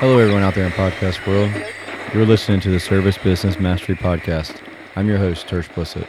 [0.00, 1.52] Hello, everyone out there in podcast world.
[2.14, 4.56] You're listening to the Service Business Mastery Podcast.
[4.96, 6.08] I'm your host, Tersh Blissett.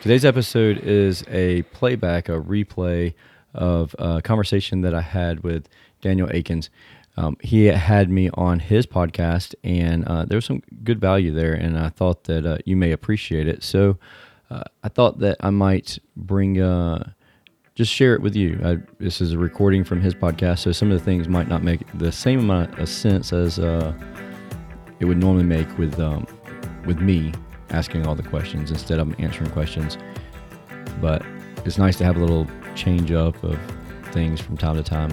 [0.00, 3.14] Today's episode is a playback, a replay
[3.54, 5.68] of a conversation that I had with
[6.00, 6.70] Daniel Adkins.
[7.16, 11.54] Um, he had me on his podcast, and uh, there was some good value there,
[11.54, 13.62] and I thought that uh, you may appreciate it.
[13.62, 13.96] So
[14.50, 17.12] uh, I thought that I might bring uh,
[17.78, 18.60] just share it with you.
[18.64, 21.62] I, this is a recording from his podcast, so some of the things might not
[21.62, 23.94] make the same amount of sense as uh,
[24.98, 26.26] it would normally make with um,
[26.86, 27.32] with me
[27.70, 29.96] asking all the questions instead of answering questions.
[31.00, 31.24] But
[31.64, 33.56] it's nice to have a little change up of
[34.10, 35.12] things from time to time.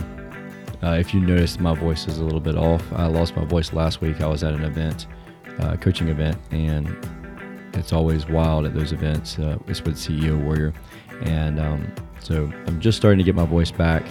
[0.81, 2.81] Uh, if you notice, my voice is a little bit off.
[2.93, 4.21] I lost my voice last week.
[4.21, 5.05] I was at an event,
[5.59, 6.87] uh, coaching event, and
[7.73, 9.37] it's always wild at those events.
[9.37, 10.73] Uh, it's with CEO Warrior,
[11.21, 11.93] and um,
[12.25, 14.03] so I'm just starting to get my voice back.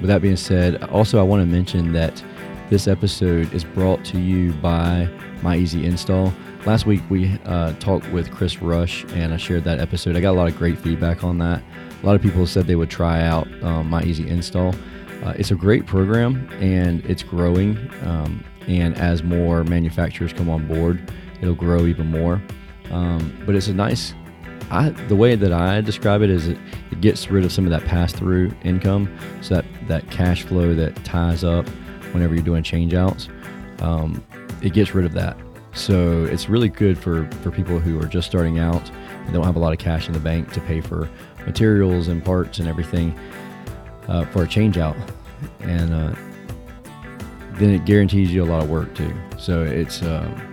[0.00, 2.22] With that being said, also I want to mention that
[2.70, 5.08] this episode is brought to you by
[5.42, 6.32] My Easy Install.
[6.64, 10.16] Last week we uh, talked with Chris Rush and I shared that episode.
[10.16, 11.62] I got a lot of great feedback on that.
[12.02, 14.74] A lot of people said they would try out um, My Easy Install.
[15.22, 17.76] Uh, it's a great program and it's growing.
[18.02, 22.40] Um, and as more manufacturers come on board, it'll grow even more.
[22.90, 24.14] Um, but it's a nice
[24.70, 26.58] I, the way that I describe it is it,
[26.90, 29.16] it gets rid of some of that pass through income.
[29.42, 31.68] So that, that cash flow that ties up
[32.12, 33.28] whenever you're doing change outs,
[33.80, 34.24] um,
[34.62, 35.36] it gets rid of that.
[35.72, 39.56] So it's really good for, for people who are just starting out and don't have
[39.56, 41.08] a lot of cash in the bank to pay for
[41.44, 43.16] materials and parts and everything
[44.08, 44.96] uh, for a change out.
[45.60, 46.14] And uh,
[47.52, 49.14] then it guarantees you a lot of work too.
[49.38, 50.02] So it's.
[50.02, 50.45] Um,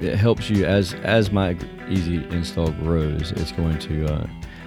[0.00, 1.56] it helps you as as my
[1.88, 4.26] easy install grows it's going to uh,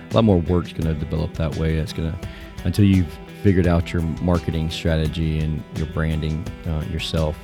[0.10, 1.78] a lot more work's going to develop that way.
[1.78, 2.18] It's going to
[2.64, 7.38] until you've figured out your marketing strategy and your branding uh, yourself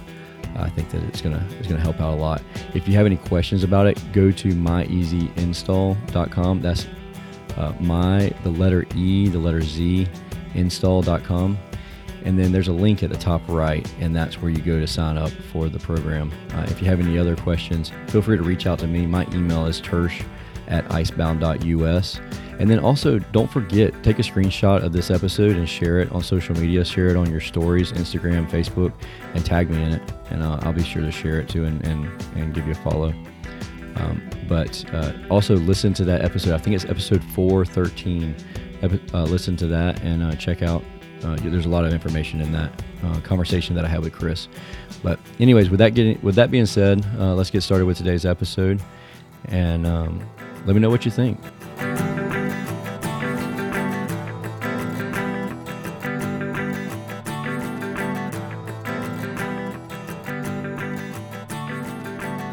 [0.58, 2.41] i think that it's going to it's to help out a lot.
[2.73, 6.88] If you have any questions about it go to myeasyinstall.com that's
[7.57, 10.07] uh, my the letter e the letter z
[10.53, 11.57] install.com
[12.25, 14.88] and then there's a link at the top right, and that's where you go to
[14.88, 16.31] sign up for the program.
[16.53, 19.06] Uh, if you have any other questions, feel free to reach out to me.
[19.06, 20.25] My email is tersh
[20.68, 22.19] at icebound.us.
[22.58, 26.24] And then also, don't forget, take a screenshot of this episode and share it on
[26.24, 26.84] social media.
[26.84, 28.94] Share it on your stories, Instagram, Facebook,
[29.34, 30.13] and tag me in it.
[30.31, 32.06] And uh, I'll be sure to share it too and, and,
[32.36, 33.13] and give you a follow.
[33.97, 36.53] Um, but uh, also listen to that episode.
[36.53, 38.36] I think it's episode 413.
[39.13, 40.84] Uh, listen to that and uh, check out
[41.25, 42.72] uh, there's a lot of information in that
[43.03, 44.47] uh, conversation that I had with Chris.
[45.02, 48.25] But anyways, with that getting with that being said, uh, let's get started with today's
[48.25, 48.80] episode,
[49.46, 50.22] and um,
[50.66, 51.40] let me know what you think.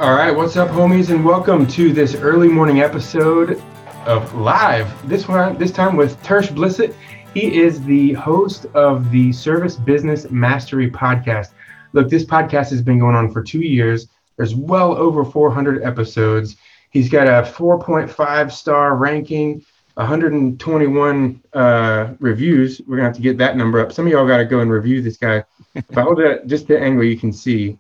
[0.01, 3.63] All right, what's up, homies, and welcome to this early morning episode
[4.07, 5.09] of Live.
[5.09, 6.95] This one, this time with Tersh Blissett
[7.35, 11.53] he is the host of the Service Business Mastery podcast.
[11.95, 14.09] Look, this podcast has been going on for two years.
[14.37, 16.57] There's well over 400 episodes.
[16.91, 22.83] He's got a 4.5 star ranking, 121 uh, reviews.
[22.87, 23.93] We're gonna have to get that number up.
[23.93, 25.43] Some of y'all got to go and review this guy.
[25.75, 27.79] if I hold it just the angle, you can see.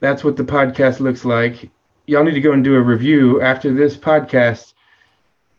[0.00, 1.70] That's what the podcast looks like.
[2.06, 4.74] Y'all need to go and do a review after this podcast.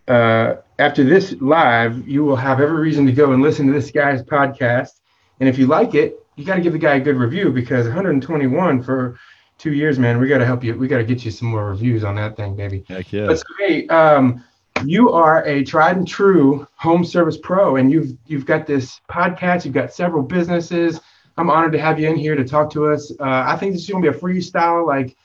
[0.09, 3.91] Uh, after this live, you will have every reason to go and listen to this
[3.91, 4.91] guy's podcast.
[5.39, 7.85] And if you like it, you got to give the guy a good review because
[7.85, 9.17] 121 for
[9.57, 10.19] two years, man.
[10.19, 10.75] We got to help you.
[10.77, 12.85] We got to get you some more reviews on that thing, baby.
[12.87, 13.27] Heck yeah.
[13.27, 14.43] But hey, um,
[14.85, 19.65] you are a tried and true home service pro, and you've you've got this podcast.
[19.65, 20.99] You've got several businesses.
[21.37, 23.11] I'm honored to have you in here to talk to us.
[23.19, 25.15] Uh, I think this is going to be a freestyle, like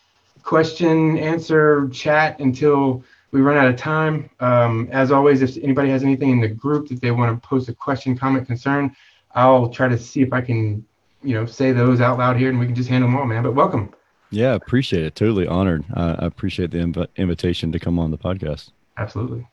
[0.43, 4.31] question answer chat until we run out of time.
[4.41, 7.69] Um, as always, if anybody has anything in the group that they want to post
[7.69, 8.95] a question, comment, concern,
[9.35, 10.85] I'll try to see if I can,
[11.23, 13.43] you know, say those out loud here and we can just handle them all, man.
[13.43, 13.93] But welcome.
[14.31, 15.15] Yeah, appreciate it.
[15.15, 15.85] Totally honored.
[15.95, 18.71] Uh, I appreciate the inv- invitation to come on the podcast.
[18.99, 19.47] Absolutely.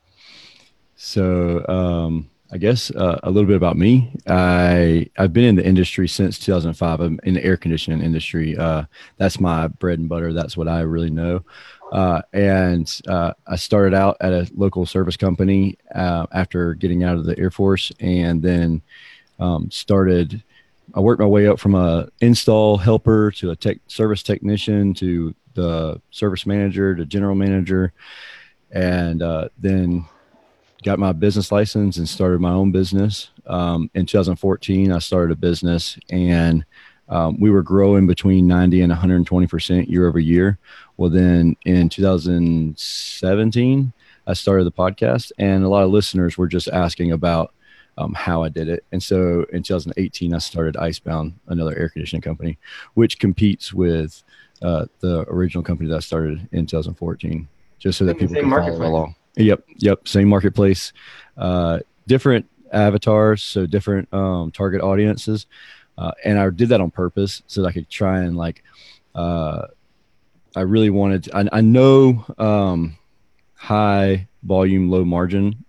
[0.96, 4.12] So, um, I guess uh, a little bit about me.
[4.26, 7.00] I I've been in the industry since 2005.
[7.00, 8.56] I'm in the air conditioning industry.
[8.58, 8.84] Uh,
[9.18, 10.32] that's my bread and butter.
[10.32, 11.44] That's what I really know.
[11.90, 17.16] Uh, and uh, I started out at a local service company uh, after getting out
[17.16, 18.82] of the Air Force, and then
[19.38, 20.42] um, started.
[20.94, 25.34] I worked my way up from a install helper to a tech service technician to
[25.54, 27.92] the service manager to general manager,
[28.70, 30.04] and uh, then
[30.82, 33.30] got my business license and started my own business.
[33.46, 36.64] Um, in 2014, I started a business and
[37.10, 40.58] um, we were growing between 90 and 120 percent year over year.
[40.96, 43.92] Well, then in 2017,
[44.26, 47.52] I started the podcast, and a lot of listeners were just asking about
[47.98, 48.84] um, how I did it.
[48.92, 52.58] And so in 2018, I started Icebound, another air conditioning company,
[52.94, 54.22] which competes with
[54.62, 57.48] uh, the original company that I started in 2014,
[57.78, 59.16] just so that people can follow along.
[59.36, 60.92] Yep, yep, same marketplace,
[61.36, 65.46] uh, different avatars, so different um, target audiences,
[66.00, 68.64] uh, and I did that on purpose so that I could try and like.
[69.14, 69.66] Uh,
[70.56, 71.24] I really wanted.
[71.24, 72.96] To, I, I know um,
[73.54, 75.64] high volume, low margin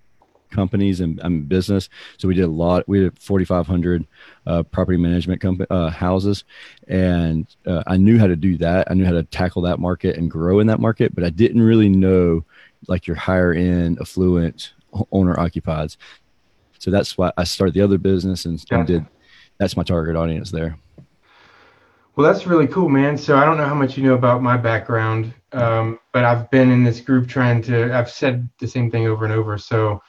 [0.50, 1.90] companies and, and business.
[2.18, 2.88] So we did a lot.
[2.88, 4.08] We did 4,500
[4.48, 6.46] uh, property management company uh, houses,
[6.88, 8.90] and uh, I knew how to do that.
[8.90, 11.62] I knew how to tackle that market and grow in that market, but I didn't
[11.62, 12.46] really know
[12.88, 14.74] like your higher end, affluent
[15.12, 15.98] owner occupieds.
[16.80, 19.06] So that's why I started the other business and, and did.
[19.62, 20.76] That's my target audience there.
[22.16, 23.16] Well, that's really cool, man.
[23.16, 26.72] So I don't know how much you know about my background, um, but I've been
[26.72, 27.96] in this group trying to.
[27.96, 29.60] I've said the same thing over and over.
[29.60, 30.02] So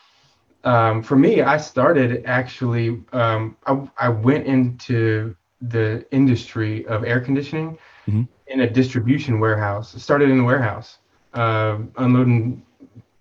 [0.64, 7.20] um, for me, I started actually, um, I, I, went into the industry of air
[7.20, 7.76] conditioning
[8.06, 8.22] mm-hmm.
[8.46, 9.94] in a distribution warehouse.
[10.02, 10.96] started in the warehouse,
[11.34, 12.64] uh, unloading,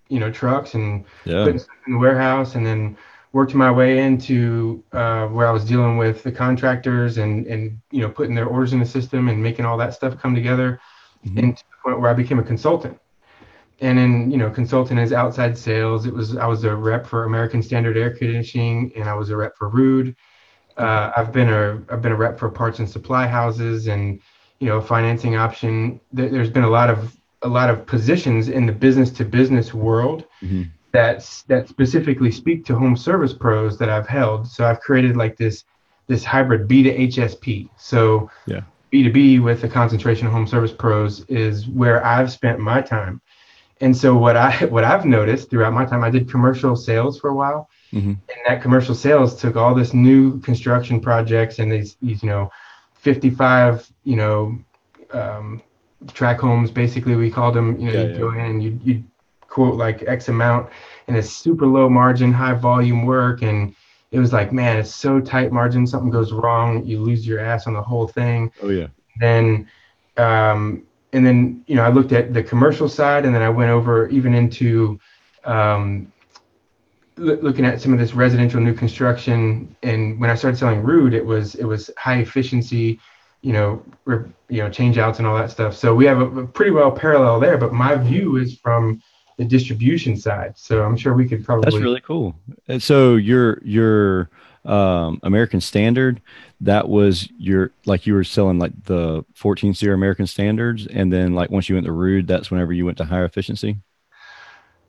[0.08, 1.44] you know, trucks and yeah.
[1.44, 2.96] putting stuff in the warehouse, and then
[3.32, 8.00] worked my way into uh, where I was dealing with the contractors and and you
[8.00, 10.80] know putting their orders in the system and making all that stuff come together,
[11.24, 11.38] mm-hmm.
[11.38, 12.98] and to the point where I became a consultant.
[13.80, 16.06] And in you know consulting as outside sales.
[16.06, 19.36] It was i was a rep for american standard air conditioning and i was a
[19.36, 20.14] rep for ruud
[20.76, 24.20] uh, i've been a i've been a rep for parts and supply houses and
[24.62, 26.00] you know financing option.
[26.12, 30.24] There's been a lot of a lot of positions in the business to business world.
[30.40, 30.62] Mm-hmm.
[30.92, 35.36] That that specifically speak to home service pros that i've held so i've created like
[35.36, 35.64] this
[36.06, 38.60] this hybrid b to hsp so yeah
[38.92, 43.20] b2b with a concentration of home service pros is where i've spent my time
[43.82, 47.28] and so what I what I've noticed throughout my time, I did commercial sales for
[47.28, 48.10] a while, mm-hmm.
[48.10, 52.50] and that commercial sales took all this new construction projects and these these you know,
[52.94, 54.58] 55 you know,
[55.10, 55.62] um,
[56.14, 57.78] track homes basically we called them.
[57.78, 58.18] You know, yeah, you yeah.
[58.18, 59.04] go in and you you
[59.52, 60.70] quote like X amount,
[61.06, 63.74] and it's super low margin, high volume work, and
[64.10, 65.86] it was like man, it's so tight margin.
[65.86, 68.50] Something goes wrong, you lose your ass on the whole thing.
[68.62, 68.86] Oh yeah.
[69.20, 69.68] Then
[70.16, 73.70] um, and then you know I looked at the commercial side, and then I went
[73.70, 74.98] over even into
[75.44, 76.10] um,
[77.18, 79.76] l- looking at some of this residential new construction.
[79.82, 82.98] And when I started selling Ruud, it was it was high efficiency,
[83.42, 85.76] you know, re- you know, change outs and all that stuff.
[85.76, 87.58] So we have a, a, pretty well parallel there.
[87.58, 89.02] But my view is from
[89.42, 90.56] the distribution side.
[90.56, 91.70] So I'm sure we could probably.
[91.70, 92.34] That's really cool.
[92.68, 94.30] And so you're you're
[94.64, 96.20] um, American Standard,
[96.60, 101.34] that was your like you were selling like the 14 SEER American Standards, and then
[101.34, 103.78] like once you went to Ruud, that's whenever you went to higher efficiency.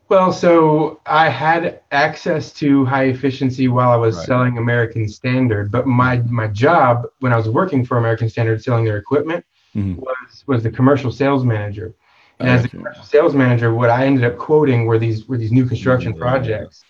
[0.08, 4.26] Well, so I had access to high efficiency while I was right.
[4.26, 8.84] selling American Standard, but my my job when I was working for American Standard selling
[8.84, 10.00] their equipment mm-hmm.
[10.00, 11.94] was was the commercial sales manager.
[12.40, 15.52] And as a commercial sales manager, what I ended up quoting were these were these
[15.52, 16.20] new construction yeah.
[16.20, 16.84] projects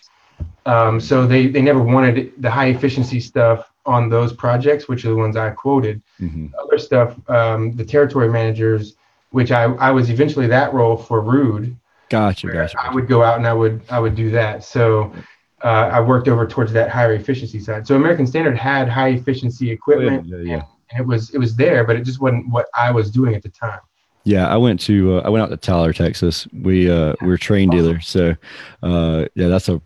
[0.66, 5.10] um, so they, they never wanted the high efficiency stuff on those projects, which are
[5.10, 6.02] the ones I quoted.
[6.20, 6.46] Mm-hmm.
[6.58, 8.96] Other stuff, um, the territory managers,
[9.30, 11.76] which I, I was eventually that role for Ruud.
[12.08, 12.76] Gotcha, gotcha.
[12.80, 14.62] I would go out and I would I would do that.
[14.62, 15.12] So
[15.62, 17.86] uh, I worked over towards that higher efficiency side.
[17.86, 20.62] So American Standard had high efficiency equipment, oh, yeah, yeah, yeah.
[20.90, 23.42] and it was it was there, but it just wasn't what I was doing at
[23.42, 23.80] the time.
[24.24, 26.48] Yeah, I went to uh, I went out to Tyler, Texas.
[26.52, 27.78] We uh, we're Trane awesome.
[27.78, 28.34] dealer, so
[28.82, 29.80] uh, yeah, that's a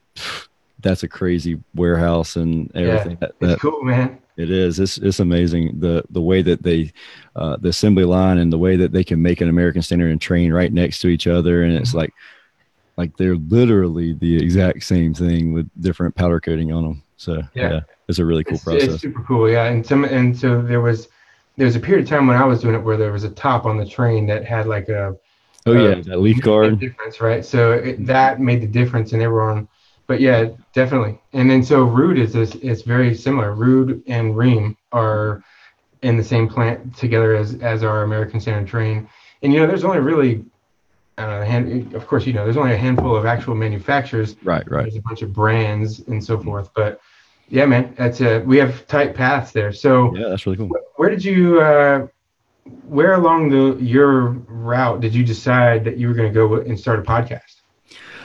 [0.80, 3.18] that's a crazy warehouse and everything.
[3.21, 4.18] Yeah, that, that, cool, man.
[4.37, 4.78] It is.
[4.78, 6.92] It's it's amazing the the way that they,
[7.35, 10.21] uh, the assembly line and the way that they can make an American Standard and
[10.21, 11.99] Trane right next to each other, and it's mm-hmm.
[11.99, 12.14] like,
[12.97, 17.02] like they're literally the exact same thing with different powder coating on them.
[17.16, 18.88] So yeah, yeah it's a really cool it's, process.
[18.88, 19.64] It's super cool, yeah.
[19.64, 21.09] And some and so there was
[21.59, 23.31] there was a period of time when I was doing it where there was a
[23.31, 25.15] top on the Trane that had like a
[25.67, 27.45] oh yeah that leaf guard difference, right?
[27.45, 29.69] So it, that made the difference, and they were on
[30.09, 31.21] but yeah, definitely.
[31.35, 33.55] And then so Ruud is this, it's very similar.
[33.55, 35.45] Ruud and Rheem are
[36.00, 39.07] in the same plant together as as our American Standard Trane
[39.43, 40.45] And you know, there's only really
[41.19, 44.37] uh, hand, of course, you know, there's only a handful of actual manufacturers.
[44.43, 44.83] Right, right.
[44.85, 46.71] There's a bunch of brands and so forth.
[46.75, 47.00] But
[47.49, 49.73] yeah, man, that's a, we have tight paths there.
[49.73, 50.71] So yeah, that's really cool.
[50.97, 52.07] Where did you, uh,
[52.87, 56.78] where along the your route did you decide that you were going to go and
[56.78, 57.57] start a podcast?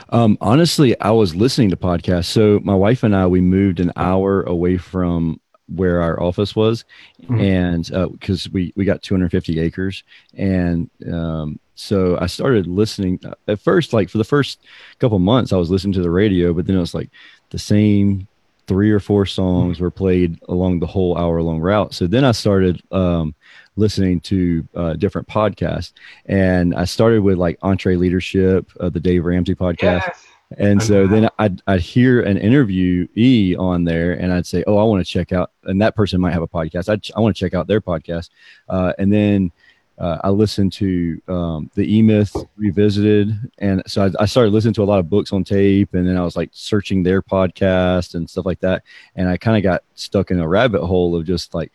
[0.10, 2.26] Um, honestly, I was listening to podcasts.
[2.26, 6.84] So my wife and I, we moved an hour away from where our office was,
[7.24, 7.42] Mhm.
[7.42, 10.04] and because we we got 250 acres,
[10.36, 13.94] and um, so I started listening uh, at first.
[13.94, 14.60] Like for the first
[15.00, 17.10] couple months, I was listening to the radio, but then it was like
[17.52, 18.28] the same
[18.68, 21.94] three or four songs were played along the whole hour long route.
[21.94, 23.36] So then I started um,
[23.76, 25.94] listening to uh, different podcasts,
[26.26, 30.04] and I started with like EntreLeadership, uh, the Dave Ramsey podcast.
[30.08, 30.26] Yes.
[30.58, 34.78] And so then I'd, I'd hear an interview E on there and I'd say, Oh,
[34.78, 36.90] I want to check out, and that person might have a podcast.
[36.90, 38.30] I'd, I want to check out their podcast.
[38.70, 39.52] Uh, and then
[39.98, 43.34] uh, I listened to um, the E Myth Revisited.
[43.60, 45.94] And so I, I started listening to a lot of books on tape.
[45.94, 48.84] And then I was like searching their podcast and stuff like that.
[49.16, 51.72] And I kind of got stuck in a rabbit hole of just like,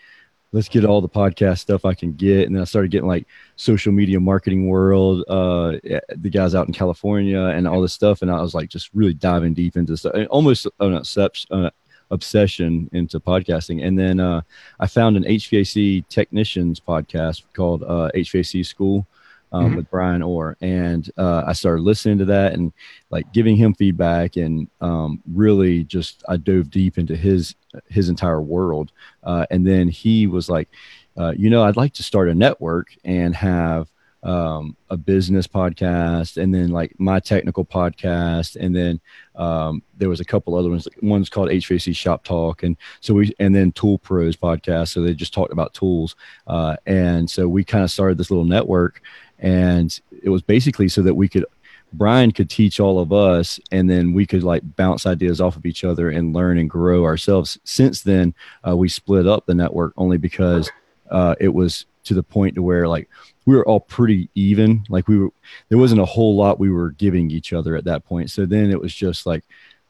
[0.53, 2.47] let's get all the podcast stuff I can get.
[2.47, 6.73] And then I started getting like social media marketing world, uh, the guys out in
[6.73, 8.23] California and all this stuff.
[8.23, 11.71] And I was like, just really diving deep into stuff, almost an obsession, uh,
[12.11, 13.85] obsession into podcasting.
[13.87, 14.43] And then uh,
[14.81, 19.07] I found an HVAC technicians podcast called uh, HVAC School.
[19.50, 19.77] Um, Mhm.
[19.77, 22.71] With Bryan Orr, and uh, I started listening to that and
[23.09, 27.55] like giving him feedback, and um, really just I dove deep into his
[27.88, 28.93] his entire world.
[29.25, 30.69] Uh, and then he was like,
[31.17, 33.88] uh, you know, I'd like to start a network and have
[34.23, 38.57] um, a business podcast and then like my technical podcast.
[38.57, 39.01] And then
[39.37, 40.89] um, there was a couple other ones.
[41.03, 42.63] One's called HVAC Shop Talk.
[42.63, 44.89] And so we, and then Tool Pros podcast.
[44.89, 46.17] So they just talked about tools.
[46.47, 49.03] Uh, and so we kind of started this little network.
[49.39, 51.45] And it was basically so that we could
[51.93, 55.65] Brian could teach all of us, and then we could like bounce ideas off of
[55.65, 57.59] each other and learn and grow ourselves.
[57.65, 58.35] Since then,
[58.67, 60.71] uh, we split up the network only because
[61.11, 63.09] uh, it was to the point to where like
[63.47, 64.85] we were all pretty even.
[64.88, 65.31] Like we were,
[65.69, 68.31] there wasn't a whole lot we were giving each other at that point.
[68.31, 69.45] So then it was just like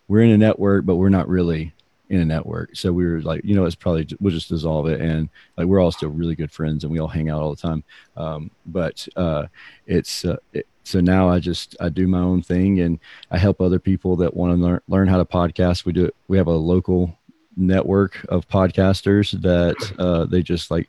[0.08, 1.72] we're in a network, but we're not really
[2.10, 2.74] in a network.
[2.74, 5.80] So we were like, you know, it's probably we'll just dissolve it, and like we're
[5.80, 7.84] all still really good friends, and we all hang out all the time.
[8.16, 9.46] Um, but uh,
[9.86, 12.98] it's uh, it, so now I just I do my own thing, and
[13.30, 15.84] I help other people that want to learn learn how to podcast.
[15.84, 16.16] We do it.
[16.28, 17.18] We have a local
[17.58, 20.88] network of podcasters that uh, they just like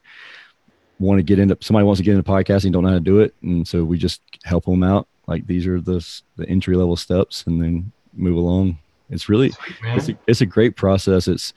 [1.00, 1.58] want to get into.
[1.62, 3.98] Somebody wants to get into podcasting, don't know how to do it, and so we
[3.98, 5.08] just help them out.
[5.28, 8.78] Like these are the the entry level steps, and then move along.
[9.10, 11.28] It's really Sweet, it's a, it's a great process.
[11.28, 11.54] It's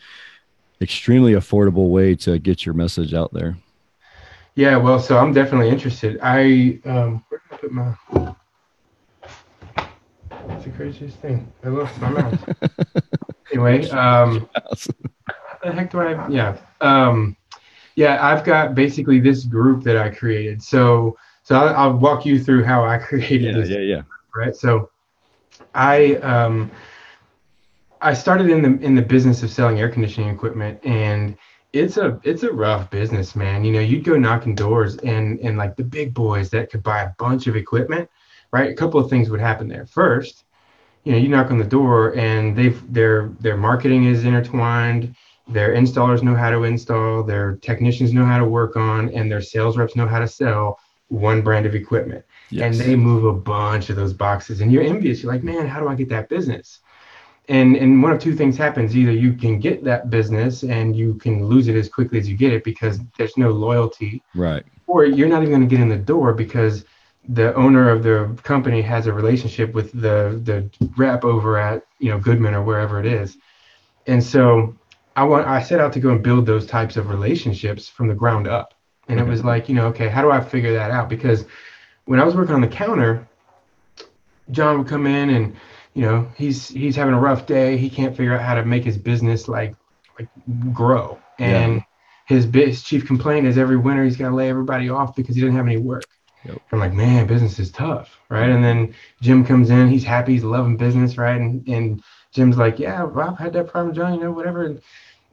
[0.81, 3.57] extremely affordable way to get your message out there.
[4.55, 6.19] Yeah, well, so I'm definitely interested.
[6.23, 7.95] I um, where did I put my?
[10.51, 11.51] It's the craziest thing.
[11.65, 12.39] I lost my mouse.
[13.53, 14.89] anyway, um, what
[15.63, 16.29] the heck do I?
[16.29, 17.37] Yeah, um,
[17.95, 18.25] yeah.
[18.25, 20.63] I've got basically this group that I created.
[20.63, 24.03] So, so I'll, I'll walk you through how I created yeah, this yeah, yeah.
[24.35, 24.55] right?
[24.55, 24.91] So
[25.75, 26.71] I um
[28.01, 31.37] I started in the in the business of selling air conditioning equipment and
[31.73, 33.65] it's a it's a rough business, man.
[33.65, 37.03] You know, you'd go knocking doors and and like the big boys that could buy
[37.03, 38.11] a bunch of equipment,
[38.53, 38.71] right?
[38.71, 39.87] A couple of things would happen there.
[39.87, 40.45] First,
[41.05, 45.15] you know, you knock on the door and they've their their marketing is intertwined,
[45.53, 49.43] their installers know how to install, their technicians know how to work on, and their
[49.43, 50.79] sales reps know how to sell
[51.09, 52.25] one brand of equipment.
[52.53, 52.79] Yes.
[52.79, 55.23] and they move a bunch of those boxes and you're envious.
[55.23, 56.81] You're like man how do i get that business?
[57.49, 58.97] And and one of two things happens.
[58.97, 62.37] Either you can get that business and you can lose it as quickly as you
[62.37, 64.65] get it because there's no loyalty right.
[64.87, 66.85] or you're not even going to get in the door because
[67.29, 72.11] the owner of the company has a relationship with the the rep over at you
[72.11, 73.39] know goodman or wherever it is.
[74.07, 74.77] And so
[75.17, 78.15] i want i set out to go and build those types of relationships from the
[78.15, 78.75] ground up.
[79.09, 79.31] And it mm-hmm.
[79.31, 81.09] was like you know okay how do i figure that out?
[81.09, 81.45] Because
[82.05, 83.27] when i was working on the counter
[84.51, 85.57] john would come in and
[85.95, 87.77] you know he's he's having a rough day.
[87.77, 89.75] He can't figure out how to make his business like
[90.19, 90.29] like
[90.73, 91.19] grow.
[91.39, 91.83] And
[92.27, 95.35] his, bi- his chief complaint is every winter he's got to lay everybody off because
[95.35, 96.05] he doesn't have any work.
[96.45, 96.61] Yep.
[96.73, 98.51] i'm like man business is tough right?
[98.51, 99.89] And then jim comes in.
[99.89, 100.33] He's happy.
[100.33, 101.41] He's loving business right?
[101.41, 102.03] And and
[102.33, 104.65] jim's like yeah i've had that problem john you know whatever.
[104.67, 104.83] And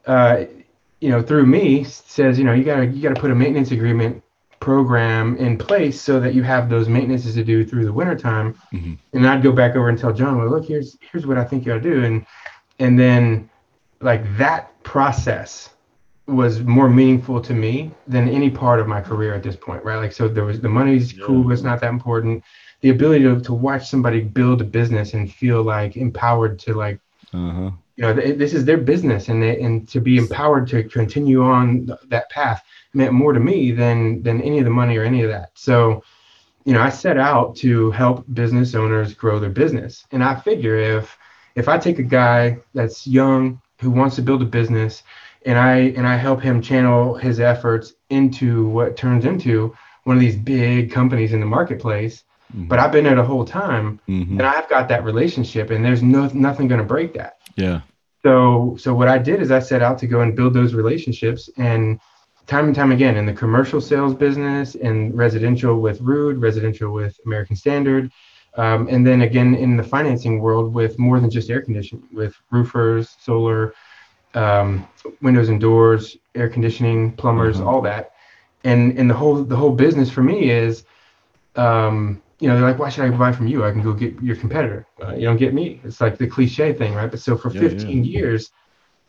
[0.06, 0.44] uh
[1.00, 4.22] you know through me says you know you gotta you gotta put a maintenance agreement
[4.60, 8.54] program in place so that you have those maintenances to do through the wintertime.
[8.72, 8.98] Mhm.
[9.14, 11.64] and i'd go back over and tell john well look here's here's what i think
[11.64, 12.04] you ought to do.
[12.04, 12.26] And
[12.78, 13.48] and then
[14.00, 15.70] like that process
[16.26, 19.96] was more meaningful to me than any part of my career at this point right?
[19.96, 21.24] Like so there was the money's Yeah.
[21.26, 22.44] cool it's not that important
[22.80, 27.00] the ability to, to watch somebody build a business and feel like empowered to like
[27.32, 27.70] Uh huh.
[27.96, 31.42] you know th- this is their business and they, and to be empowered to continue
[31.42, 32.62] on th- that path
[32.94, 36.02] meant more to me than than any of the money or any of that so
[36.64, 40.76] you know i set out to help business owners grow their business and i figure
[40.76, 41.16] if
[41.54, 45.02] if i take a guy that's young who wants to build a business
[45.46, 50.20] and I and I help him channel his efforts into what turns into one of
[50.20, 52.24] these big companies in the marketplace.
[52.50, 52.68] Mm-hmm.
[52.68, 54.38] But I've been there the whole time, mm-hmm.
[54.38, 57.38] and I've got that relationship, and there's no nothing going to break that.
[57.56, 57.82] Yeah.
[58.22, 61.48] So so what I did is I set out to go and build those relationships,
[61.56, 62.00] and
[62.46, 67.18] time and time again in the commercial sales business and residential with Ruud, residential with
[67.24, 68.10] American Standard,
[68.54, 72.34] um, and then again in the financing world with more than just air conditioning, with
[72.50, 73.74] roofers, solar,
[74.34, 74.86] um,
[75.22, 77.68] windows and doors, air conditioning, plumbers, mm-hmm.
[77.68, 78.12] all that.
[78.64, 80.84] And and the whole the whole business for me is,
[81.56, 83.64] um, you know, they're like, why should I buy from you?
[83.64, 84.86] I can go get your competitor.
[85.02, 85.80] Uh, you don't get me.
[85.84, 87.10] It's like the cliche thing, right?
[87.10, 88.18] But so for yeah, 15 yeah.
[88.18, 88.50] years,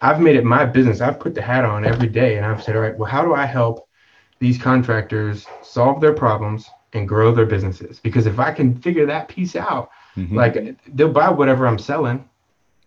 [0.01, 1.01] I've made it my business.
[1.01, 3.33] I've put the hat on every day, and I've said, all right, well, how do
[3.33, 3.87] I help
[4.39, 7.99] these contractors solve their problems and grow their businesses?
[7.99, 10.35] Because if I can figure that piece out, mm-hmm.
[10.35, 12.27] like they'll buy whatever I'm selling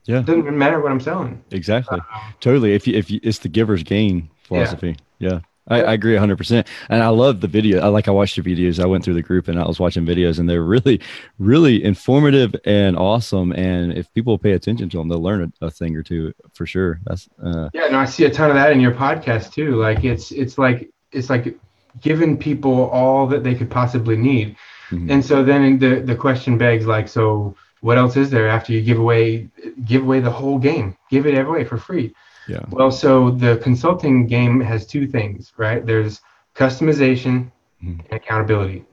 [0.07, 0.19] yeah.
[0.19, 1.43] It doesn't even matter what I'm selling.
[1.51, 1.99] Exactly.
[1.99, 2.75] Uh, totally.
[2.75, 4.97] If you, if you, it's the giver's gain philosophy.
[5.19, 5.31] Yeah.
[5.31, 5.39] yeah.
[5.69, 6.67] I, I, agree 100%.
[6.89, 7.81] And I love the video.
[7.81, 8.83] I like, I watched your videos.
[8.83, 11.01] I went through the group and I was watching videos and they're really,
[11.39, 13.53] really informative and awesome.
[13.53, 16.67] And if people pay attention to them, they'll learn a, a thing or two for
[16.67, 17.01] sure.
[17.07, 19.77] That's, uh, yeah, no, I see a ton of that in your podcast too.
[19.77, 21.59] Like it's, it's like, it's like
[22.01, 24.57] giving people all that they could possibly need.
[24.91, 25.11] Mm-hmm.
[25.11, 28.81] And so then the, the question begs like, so what else is there after you
[28.81, 29.47] give away
[29.85, 32.15] give away the whole game give it away for free
[32.49, 32.65] yeah.
[32.71, 35.85] Well so the consulting game has two things right?
[35.85, 36.21] There's
[36.55, 37.51] customization
[37.83, 38.01] mm-hmm.
[38.01, 38.85] and accountability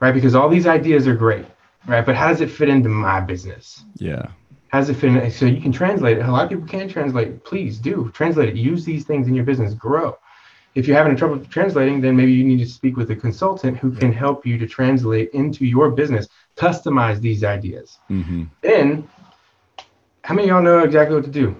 [0.00, 0.12] right?
[0.12, 1.46] Because all these ideas are great
[1.86, 2.04] right?
[2.04, 3.84] But how does it fit into my business?
[3.96, 4.26] Yeah.
[4.68, 6.24] How does it fit in so you can translate it.
[6.24, 7.44] A lot of people can translate.
[7.44, 8.56] Please do translate it.
[8.56, 9.74] Use these things in your business.
[9.74, 10.16] Grow.
[10.76, 13.90] If you're having trouble translating, then maybe you need to speak with a consultant who
[13.90, 17.98] can help you to translate into your business, customize these ideas.
[18.08, 18.44] Mm-hmm.
[18.60, 19.08] Then,
[20.22, 21.56] how many of y'all know exactly what to do?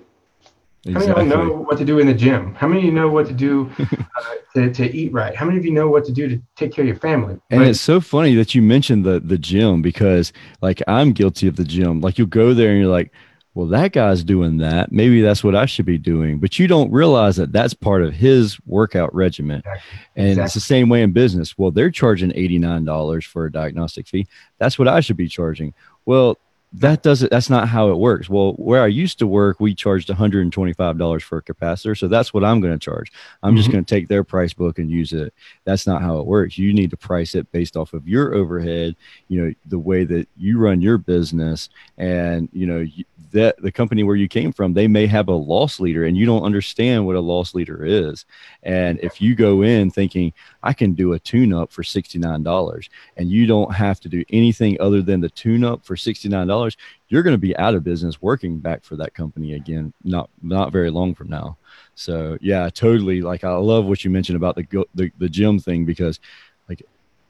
[0.87, 1.13] Exactly.
[1.13, 2.55] How many of y'all know what to do in the gym?
[2.55, 5.35] How many of you know what to do uh, to, to eat right?
[5.35, 7.39] How many of you know what to do to take care of your family?
[7.51, 11.57] And it's so funny that you mentioned the the gym because like I'm guilty of
[11.57, 12.01] the gym.
[12.01, 13.13] Like you'll go there and you're like,
[13.55, 14.93] well, that guy's doing that.
[14.93, 16.39] Maybe that's what I should be doing.
[16.39, 19.59] But you don't realize that that's part of his workout regimen.
[19.59, 20.01] Exactly.
[20.17, 20.45] And exactly.
[20.45, 21.59] it's the same way in business.
[21.59, 24.29] Well, they're charging $89 for a diagnostic fee.
[24.59, 25.75] That's what I should be charging.
[26.07, 26.39] Well,
[26.73, 28.29] that doesn't that's not how it works.
[28.29, 32.45] Well where i used to work we charged $125 for a capacitor so that's what
[32.45, 33.13] i'm going to charge.
[33.43, 33.57] I'm mm-hmm.
[33.57, 35.35] just going to take their price book and use it.
[35.65, 36.59] That's not how it works.
[36.59, 38.95] You need to price it based off of your overhead
[39.29, 42.87] you know the way that you run your business and you know
[43.33, 46.27] that the company where you came from they may have a loss leader and you
[46.27, 48.25] don't understand what a loss leader is
[48.63, 53.31] and if you go in thinking i can do a tune up for $69 and
[53.31, 56.77] you don't have to do anything other than the tune up for $69,
[57.09, 60.73] you're going to be out of business working back for that company again, not not
[60.73, 61.57] very long from now.
[61.95, 63.21] So yeah, totally.
[63.21, 66.21] Like I love what you mentioned about the the, the gym thing because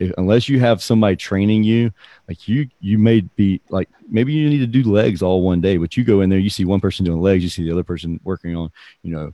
[0.01, 1.93] if, unless you have somebody training you,
[2.27, 5.77] like you you may be like maybe you need to do legs all one day,
[5.77, 7.85] but you go in there, you see one person doing legs, you see the other
[7.85, 9.33] person working on you know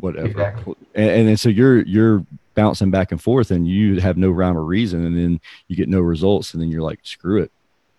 [0.00, 0.74] whatever, exactly.
[0.94, 4.56] and, and then so you're you're bouncing back and forth and you have no rhyme
[4.56, 7.52] or reason and then you get no results and then you're like screw it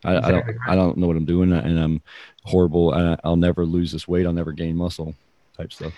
[0.04, 0.28] I, exactly.
[0.28, 0.69] I don't right.
[0.69, 2.02] I don't know what I'm doing and I'm
[2.43, 2.93] horrible.
[2.93, 4.26] I, I'll never lose this weight.
[4.26, 5.15] I'll never gain muscle
[5.56, 5.93] type stuff.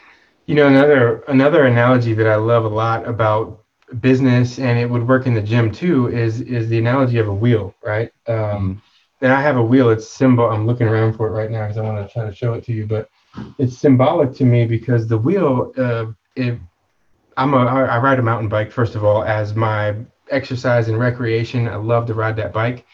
[0.45, 3.63] You know, another another analogy that I love a lot about
[3.99, 7.33] business and it would work in the gym too is is the analogy of a
[7.33, 8.11] wheel, right?
[8.27, 8.73] Um, mm-hmm.
[9.21, 9.89] And I have a wheel.
[9.89, 10.49] It's symbol.
[10.49, 12.63] I'm looking around for it right now because I want to try to show it
[12.65, 13.09] to you, but
[13.57, 15.73] it's symbolic to me because the wheel.
[15.77, 16.59] Uh, it,
[17.35, 19.95] I'm a I ride a mountain bike first of all as my
[20.29, 21.67] exercise and recreation.
[21.67, 22.85] I love to ride that bike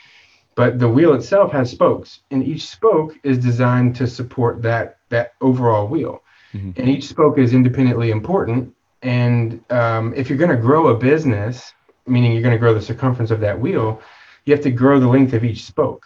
[0.56, 5.34] but the wheel itself has spokes and each spoke is designed to support that that
[5.42, 6.72] overall wheel mm-hmm.
[6.78, 8.74] and each spoke is independently important
[9.06, 11.74] and um, if you're going to grow a business
[12.08, 14.02] meaning you're going to grow the circumference of that wheel
[14.46, 16.06] you have to grow the length of each spoke.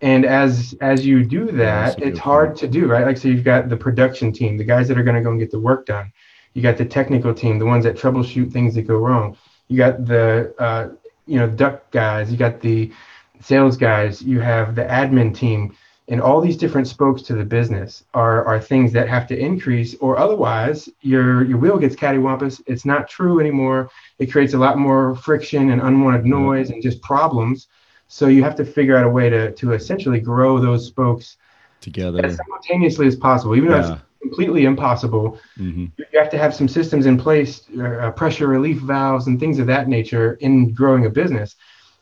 [0.00, 2.58] And as as you do that it's hard point.
[2.58, 3.04] to do right?
[3.04, 5.40] Like so you've got the production team the guys that are going to go and
[5.40, 6.12] get the work done.
[6.54, 9.36] You got the technical team the ones that troubleshoot things that go wrong.
[9.68, 10.90] You got the uh,
[11.26, 12.92] you know duct guys you got the
[13.40, 15.74] sales guys, you have the admin team,
[16.08, 19.94] and all these different spokes to the business are, are things that have to increase,
[20.00, 22.62] or otherwise your your wheel gets cattywampus.
[22.66, 23.90] It's not true anymore.
[24.18, 27.68] It creates a lot more friction and unwanted noise and just problems.
[28.08, 31.36] So you have to figure out a way to to essentially grow those spokes
[31.80, 33.82] together as simultaneously as possible, even yeah.
[33.82, 35.38] though it's completely impossible.
[35.58, 35.86] Mm-hmm.
[35.98, 39.66] You have to have some systems in place, uh, pressure relief valves, and things of
[39.66, 41.56] that nature in growing a business.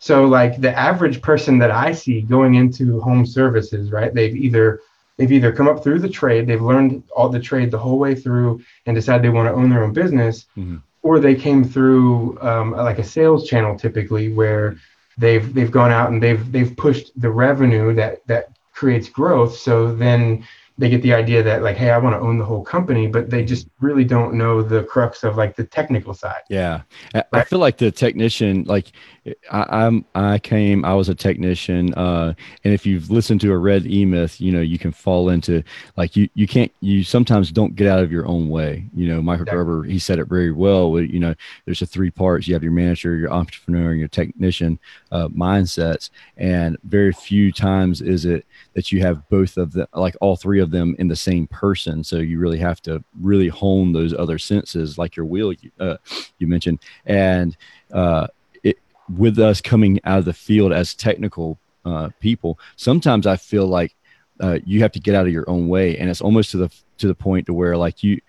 [0.07, 4.15] So like the average person that I see going into home services, right?
[4.15, 4.81] They've either
[5.17, 8.15] they've either come up through the trade, they've learned all the trade the whole way
[8.15, 10.77] through, and decide they want to own their own business, mm-hmm.
[11.03, 14.77] or they came through um, like a sales channel typically where
[15.19, 19.57] they've they've gone out and they've they've pushed the revenue that that creates growth.
[19.57, 20.47] So then
[20.79, 23.31] they get the idea that like, hey, I want to own the whole company, but
[23.31, 26.43] they just really don't know the crux of like the technical side.
[26.51, 26.83] Yeah,
[27.33, 28.93] I feel like the technician, like
[29.51, 33.59] I, am I came, I was a technician, uh, and if you've listened to a
[33.59, 35.63] Red E Myth, you know you can fall into
[35.97, 38.87] like you you can't you sometimes don't get out of your own way.
[38.95, 39.65] You know, Michael exactly.
[39.65, 41.01] Gerber he said it very well.
[41.01, 41.35] You know,
[41.65, 42.47] there's a three parts.
[42.47, 44.79] You have your manager, your entrepreneur, and your technician
[45.11, 50.17] uh, mindsets, and very few times is it that you have both of the like
[50.21, 52.05] all three of them in the same person.
[52.05, 55.97] So you really have to really hone those other senses, like your wheel uh,
[56.39, 57.57] you mentioned, and
[57.93, 58.29] uh,
[58.63, 58.79] it,
[59.17, 63.95] with us coming out of the field as technical uh, people, sometimes I feel like
[64.41, 66.71] uh, you have to get out of your own way, and it's almost to the
[66.99, 68.21] to the point to where like you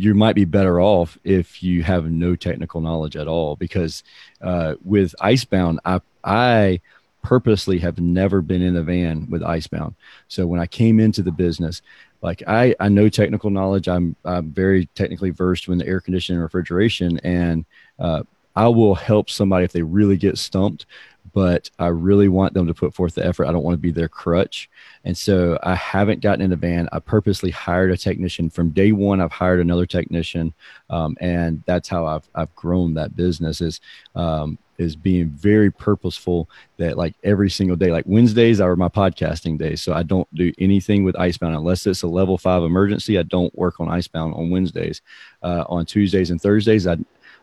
[0.00, 4.02] you might be better off if you have no technical knowledge at all because
[4.40, 6.80] uh, with icebound i i
[7.22, 9.94] purposely have never been in a van with Icebound.
[10.28, 11.82] So when I came into the business,
[12.22, 13.88] like I, I know technical knowledge.
[13.88, 17.64] I'm, I'm very technically versed in the air conditioning and refrigeration, and
[17.98, 18.22] uh,
[18.56, 20.86] I will help somebody if they really get stumped.
[21.32, 23.46] But I really want them to put forth the effort.
[23.46, 24.68] I don't want to be their crutch,
[25.04, 26.88] and so I haven't gotten in a van.
[26.92, 29.20] I purposely hired a technician from day one.
[29.20, 30.52] I've hired another technician,
[30.88, 33.60] um, and that's how I've I've grown that business.
[33.60, 33.80] Is
[34.16, 39.58] um, is being very purposeful that like every single day, like Wednesdays are my podcasting
[39.58, 39.82] days.
[39.82, 43.18] So I don't do anything with Icebound unless it's a level five emergency.
[43.18, 45.02] I don't work on Icebound on Wednesdays.
[45.42, 46.96] Uh, on Tuesdays and Thursdays, I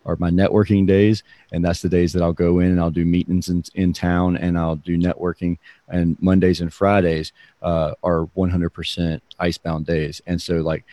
[0.08, 1.24] are my networking days.
[1.52, 4.38] And that's the days that I'll go in and I'll do meetings in, in town
[4.38, 5.58] and I'll do networking.
[5.90, 10.22] And Mondays and Fridays uh, are 100% Icebound days.
[10.26, 10.86] And so like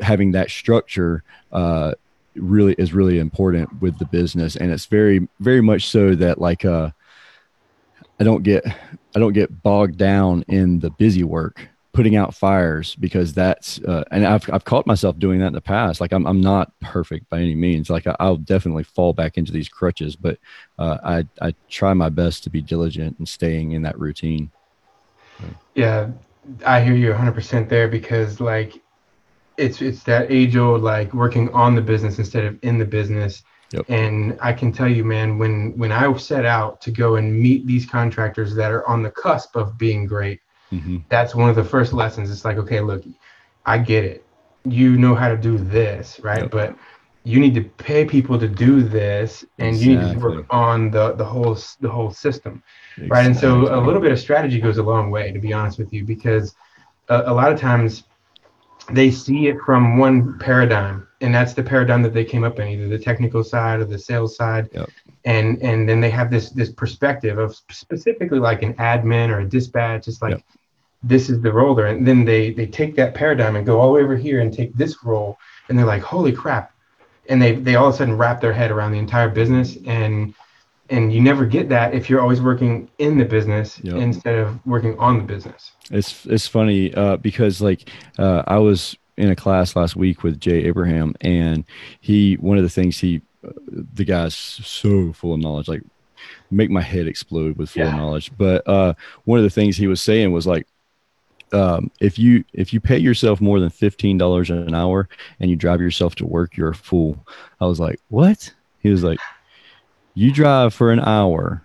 [0.00, 1.92] having that structure, uh,
[2.38, 4.56] really is really important with the business.
[4.56, 6.90] And it's very very much so that like uh
[8.18, 8.64] i don't get
[9.14, 14.04] i don't get bogged down in the busy work putting out fires because that's uh,
[14.10, 15.98] and I've, I've caught myself doing that in the past.
[15.98, 17.88] Like i'm, I'm not perfect by any means.
[17.88, 20.38] Like I, will definitely fall back into these crutches but
[20.78, 24.50] uh, I, I try my best to be diligent and staying in that routine.
[25.74, 26.10] Yeah
[26.64, 28.80] i hear you 100% there because like
[29.58, 33.42] it's it's that age old like working on the business instead of in the business.
[33.72, 33.86] Yep.
[33.88, 37.66] And I can tell you, man, when when I set out to go and meet
[37.66, 40.40] these contractors that are on the cusp of being great,
[40.70, 40.98] mm-hmm.
[41.08, 42.30] that's one of the first lessons.
[42.30, 43.02] It's like, okay, look,
[43.64, 44.24] I get it.
[44.64, 46.42] You know how to do this, right?
[46.42, 46.50] Yep.
[46.50, 46.76] But
[47.24, 49.92] you need to pay people to do this, and exactly.
[49.92, 52.62] you need to work on the the whole the whole system,
[52.96, 53.08] exactly.
[53.08, 53.26] right?
[53.26, 55.92] And so a little bit of strategy goes a long way, to be honest with
[55.92, 56.54] you, because
[57.08, 58.04] a, a lot of times
[58.92, 62.68] they see it from one paradigm and that's the paradigm that they came up in
[62.68, 64.88] either the technical side or the sales side yep.
[65.24, 69.48] and and then they have this this perspective of specifically like an admin or a
[69.48, 70.42] dispatch it's like yep.
[71.02, 71.86] this is the role there.
[71.86, 74.52] and then they they take that paradigm and go all the way over here and
[74.52, 76.72] take this role and they're like holy crap
[77.28, 80.34] and they they all of a sudden wrap their head around the entire business and
[80.90, 83.96] and you never get that if you're always working in the business yep.
[83.96, 85.72] instead of working on the business.
[85.90, 90.40] It's it's funny uh, because like uh, I was in a class last week with
[90.40, 91.64] Jay Abraham, and
[92.00, 93.52] he one of the things he uh,
[93.94, 95.82] the guy's so full of knowledge, like
[96.50, 97.96] make my head explode with full yeah.
[97.96, 98.30] knowledge.
[98.36, 98.94] But uh,
[99.24, 100.66] one of the things he was saying was like.
[101.52, 105.54] Um, if you if you pay yourself more than fifteen dollars an hour and you
[105.54, 107.24] drive yourself to work, you're a fool.
[107.60, 108.52] I was like, what?
[108.80, 109.20] He was like,
[110.16, 111.62] you drive for an hour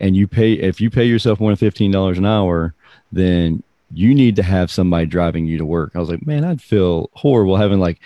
[0.00, 2.74] and you pay if you pay yourself more than $15 an hour
[3.12, 3.62] then
[3.94, 7.08] you need to have somebody driving you to work i was like man i'd feel
[7.14, 8.00] horrible having like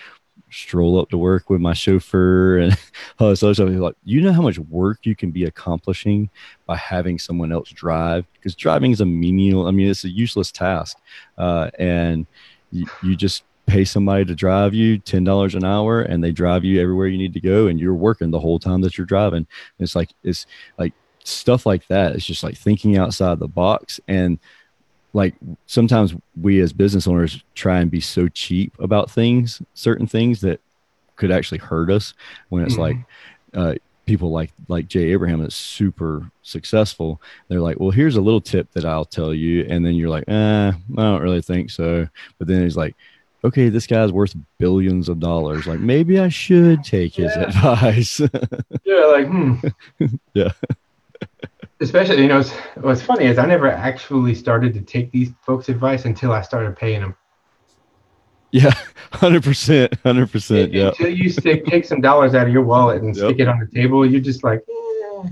[0.49, 2.77] stroll up to work with my chauffeur and
[3.19, 3.69] all this other stuff.
[3.69, 6.29] Like, you know how much work you can be accomplishing
[6.65, 8.25] by having someone else drive?
[8.33, 10.97] Because driving is a menial, I mean, it's a useless task.
[11.37, 12.25] Uh, and
[12.71, 16.63] you, you just pay somebody to drive you ten dollars an hour and they drive
[16.63, 19.45] you everywhere you need to go and you're working the whole time that you're driving
[19.79, 20.45] it's like it's
[20.77, 24.39] like stuff like that it's just like thinking outside the box and
[25.13, 30.41] like sometimes we as business owners try and be so cheap about things certain things
[30.41, 30.61] that
[31.17, 32.13] could actually hurt us
[32.49, 32.81] when it's mm-hmm.
[32.81, 32.97] like
[33.53, 33.75] uh,
[34.05, 37.21] people like like Jay Abraham that's super successful.
[37.47, 40.23] They're like, well, here's a little tip that I'll tell you, and then you're like,
[40.27, 42.07] eh, I don't really think so.
[42.39, 42.95] But then he's like,
[43.43, 45.67] okay, this guy's worth billions of dollars.
[45.67, 47.43] Like maybe I should take his yeah.
[47.43, 48.19] advice.
[48.83, 49.55] yeah, like hmm.
[50.33, 50.51] yeah.
[51.79, 55.69] especially you know it's, what's funny is i never actually started to take these folks
[55.69, 57.15] advice until i started paying them
[58.51, 58.71] yeah
[59.13, 63.25] 100% 100% yeah until you stick, take some dollars out of your wallet and yep.
[63.25, 65.29] stick it on the table you're just like eh.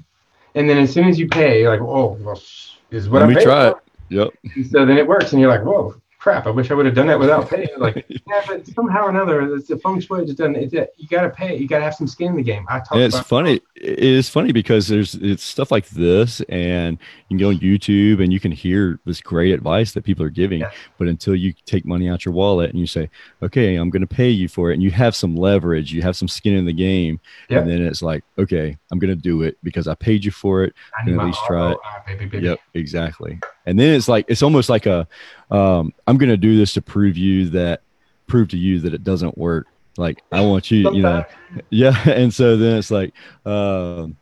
[0.55, 3.29] and then as soon as you pay you're like oh well this is what let
[3.29, 3.77] I me try for.
[3.77, 6.73] it yep and so then it works and you're like whoa crap, I wish I
[6.73, 7.69] would have done that without paying.
[7.77, 10.55] Like, yeah, but somehow or another, it's the feng shui just done.
[10.55, 11.55] It's a, you got to pay.
[11.55, 12.65] You got to have some skin in the game.
[12.67, 12.97] I talk.
[12.97, 13.61] It's funny.
[13.75, 16.97] It is funny because there's it's stuff like this, and
[17.29, 20.31] you can go on YouTube and you can hear this great advice that people are
[20.31, 20.61] giving.
[20.61, 20.71] Yeah.
[20.97, 23.07] But until you take money out your wallet and you say,
[23.43, 26.15] okay, I'm going to pay you for it, and you have some leverage, you have
[26.15, 27.59] some skin in the game, yeah.
[27.59, 30.63] and then it's like, okay, I'm going to do it because I paid you for
[30.63, 30.73] it.
[30.97, 31.77] I at least try it.
[32.07, 32.45] Baby, baby.
[32.47, 33.39] Yep, exactly.
[33.65, 35.07] And then it's like it's almost like a
[35.51, 37.81] um, I'm going to do this to prove you that
[38.27, 39.67] prove to you that it doesn't work.
[39.97, 41.23] Like I want you, you know,
[41.69, 41.95] yeah.
[42.09, 43.13] And so then it's like,
[43.45, 44.15] um,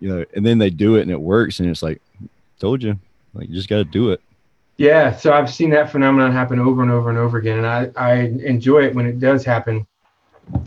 [0.00, 2.00] you know, and then they do it and it works, and it's like,
[2.60, 2.98] told you,
[3.34, 4.20] like you just got to do it.
[4.76, 7.90] Yeah, so I've seen that phenomenon happen over and over and over again, and I
[7.96, 8.14] I
[8.44, 9.86] enjoy it when it does happen,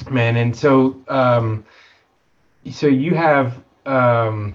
[0.10, 0.36] man.
[0.36, 1.64] And so um,
[2.70, 4.54] so you have um,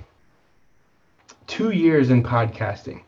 [1.47, 3.01] two years in podcasting.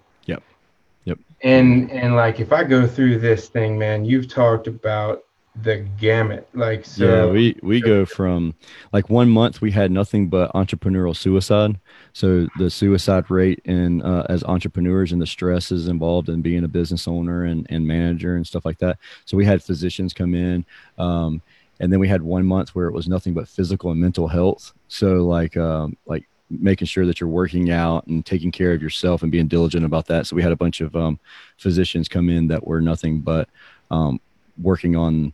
[1.43, 5.25] And and like if I go through this thing, man, you've talked about
[5.63, 6.49] the gamut.
[6.53, 8.55] Like so Yeah, we we go from
[8.93, 11.79] like one month we had nothing but entrepreneurial suicide.
[12.13, 16.69] So the suicide rate and uh, as entrepreneurs and the stresses involved in being a
[16.69, 18.99] business owner and, and manager and stuff like that.
[19.25, 20.65] So we had physicians come in.
[20.97, 21.43] Um,
[21.81, 24.73] and then we had one month where it was nothing but physical and mental health.
[24.89, 29.23] So like um, like making sure that you're working out and taking care of yourself
[29.23, 30.27] and being diligent about that.
[30.27, 31.19] So we had a bunch of um,
[31.57, 33.49] physicians come in that were nothing but
[33.91, 34.21] um,
[34.61, 35.33] working on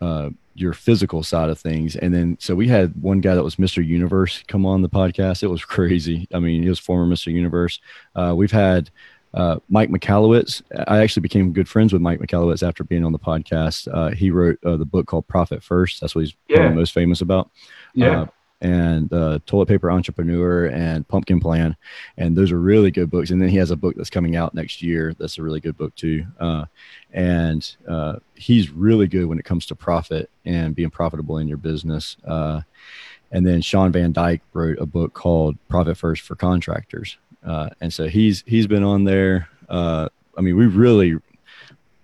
[0.00, 1.96] uh, your physical side of things.
[1.96, 3.84] And then, so we had one guy that was Mr.
[3.84, 5.42] Universe come on the podcast.
[5.42, 6.26] It was crazy.
[6.32, 7.32] I mean, he was former Mr.
[7.32, 7.80] Universe.
[8.14, 8.90] Uh, we've had
[9.34, 10.62] uh, Mike Michalowicz.
[10.86, 13.88] I actually became good friends with Mike Michalowicz after being on the podcast.
[13.92, 16.00] Uh, he wrote uh, the book called Profit First.
[16.00, 16.70] That's what he's yeah.
[16.70, 17.50] most famous about.
[17.94, 18.26] Yeah.
[18.60, 21.76] And uh, Toilet Paper Entrepreneur and Pumpkin Plan,
[22.16, 23.30] and those are really good books.
[23.30, 25.76] And then he has a book that's coming out next year that's a really good
[25.76, 26.24] book too.
[26.40, 26.64] Uh,
[27.12, 31.58] and uh, he's really good when it comes to profit and being profitable in your
[31.58, 32.16] business.
[32.24, 32.62] Uh,
[33.30, 37.92] and then Shawn Van Dyke wrote a book called Profit First for Contractors, uh, and
[37.92, 39.48] so he's he's been on there.
[39.68, 41.18] Uh, I mean, we really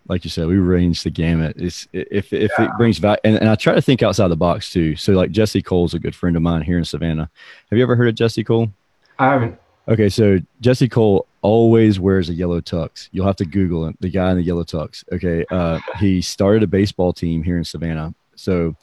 [0.09, 1.57] like you said, we range the gamut.
[1.59, 2.67] It's if if yeah.
[2.67, 4.97] it brings value, and, and I try to think outside the box too.
[4.97, 7.31] So like Jesse Cole's a good friend of mine here in Savannah.
[7.71, 8.73] Have you ever heard of Jesse Cole?
[9.19, 9.59] I haven't.
[9.89, 13.09] Okay, so Jesse Cole always wears a yellow tux.
[13.11, 15.05] You'll have to Google him, the guy in the yellow tux.
[15.13, 18.15] Okay, uh, he started a baseball team here in Savannah.
[18.37, 18.77] So,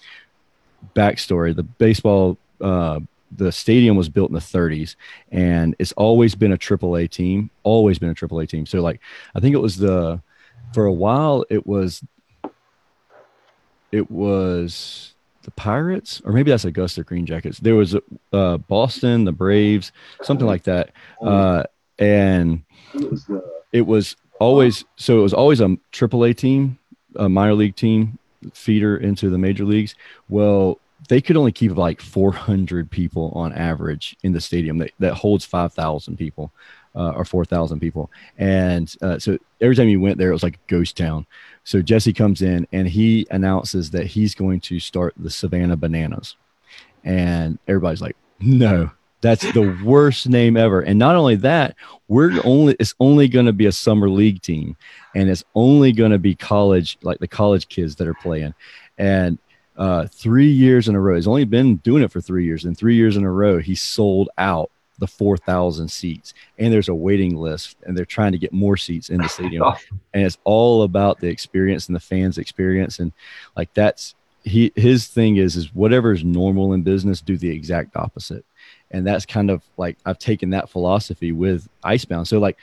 [0.95, 2.99] backstory: the baseball, uh,
[3.35, 4.95] the stadium was built in the 30s,
[5.31, 7.49] and it's always been a AAA team.
[7.63, 8.65] Always been a AAA team.
[8.65, 8.99] So, like,
[9.35, 10.21] I think it was the
[10.73, 12.03] for a while it was
[13.91, 17.59] it was the Pirates, or maybe that's Augusta Green Jackets.
[17.59, 17.95] There was
[18.33, 21.63] uh, Boston, the Braves, something like that, uh,
[21.97, 22.63] and
[23.71, 25.19] it was always so.
[25.19, 26.77] It was always a AAA team,
[27.15, 28.19] a minor league team,
[28.53, 29.95] feeder into the major leagues.
[30.27, 35.13] Well, they could only keep like 400 people on average in the stadium that, that
[35.13, 36.51] holds 5,000 people
[36.95, 38.09] uh, or 4,000 people.
[38.37, 41.25] And uh, so every time you went there, it was like a ghost town.
[41.63, 46.35] So Jesse comes in and he announces that he's going to start the Savannah Bananas.
[47.03, 50.81] And everybody's like, no, that's the worst name ever.
[50.81, 51.75] And not only that,
[52.07, 54.77] we're only, it's only going to be a summer league team
[55.15, 58.53] and it's only going to be college, like the college kids that are playing.
[58.97, 59.37] And
[59.77, 62.65] uh, three years in a row, he's only been doing it for three years.
[62.65, 66.93] And three years in a row, he sold out the 4,000 seats, and there's a
[66.93, 69.63] waiting list, and they're trying to get more seats in the stadium.
[70.13, 73.11] and it's all about the experience and the fans' experience, and
[73.55, 77.95] like that's he his thing is is whatever is normal in business, do the exact
[77.95, 78.45] opposite,
[78.91, 82.27] and that's kind of like I've taken that philosophy with Icebound.
[82.27, 82.57] So like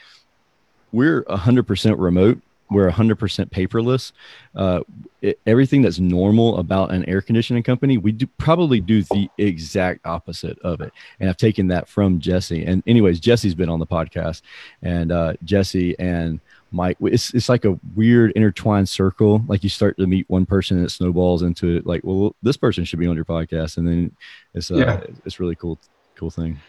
[0.91, 4.11] we're 100% remote we're 100% paperless.
[4.55, 4.81] Uh,
[5.21, 10.05] it, everything that's normal about an air conditioning company, we do probably do the exact
[10.05, 10.91] opposite of it.
[11.19, 12.65] And I've taken that from Jesse.
[12.65, 14.41] And anyways, Jesse's been on the podcast,
[14.81, 16.39] and uh, Jesse and
[16.71, 19.41] Mike, it's it's like a weird intertwined circle.
[19.47, 21.85] Like you start to meet one person and it snowballs into it.
[21.85, 24.15] like, well, this person should be on your podcast, and then
[24.53, 25.01] it's uh, yeah.
[25.25, 25.79] it's really cool,
[26.15, 26.59] cool thing.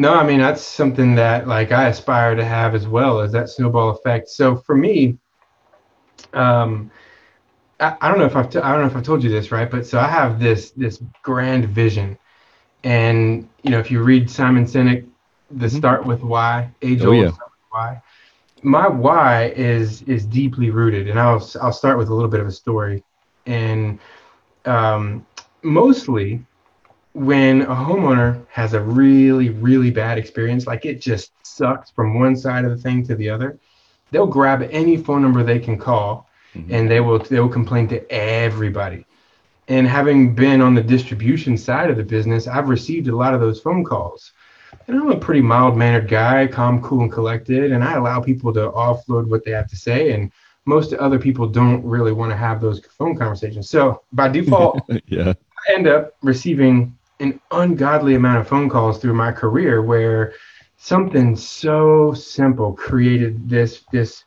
[0.00, 3.50] No, I mean that's something that like I aspire to have as well as that
[3.50, 4.30] snowball effect.
[4.30, 5.18] So for me,
[6.32, 6.90] um,
[7.80, 9.52] I, I don't know if I've t- I don't know if I told you this
[9.52, 12.18] right, but so I have this this grand vision,
[12.84, 15.06] and you know if you read Simon Sinek,
[15.50, 15.78] the Mhm.
[15.78, 17.32] start with why, age Oh, old yeah.
[17.70, 18.00] why.
[18.62, 22.46] My why is is deeply rooted, and I'll I'll start with a little bit of
[22.46, 23.04] a story,
[23.46, 23.98] and
[24.66, 25.26] um,
[25.62, 26.44] mostly
[27.26, 32.34] when a homeowner has a really really bad experience, like it just sucks from one
[32.34, 33.58] side of the thing to the other,
[34.10, 36.66] they'll grab any phone number they can call, Mhm.
[36.70, 39.04] and they will they will complain to everybody.
[39.68, 43.40] And having been on the distribution side of the business, I've received a lot of
[43.40, 44.32] those phone calls.
[44.88, 48.52] And I'm a pretty mild mannered guy, calm, cool, and collected, and I allow people
[48.54, 50.12] to offload what they have to say.
[50.12, 50.32] And
[50.64, 53.68] most other people don't really want to have those phone conversations.
[53.68, 55.34] So by default, yeah.
[55.68, 60.32] I end up receiving an ungodly amount of phone calls through my career where
[60.76, 64.24] something so simple created this this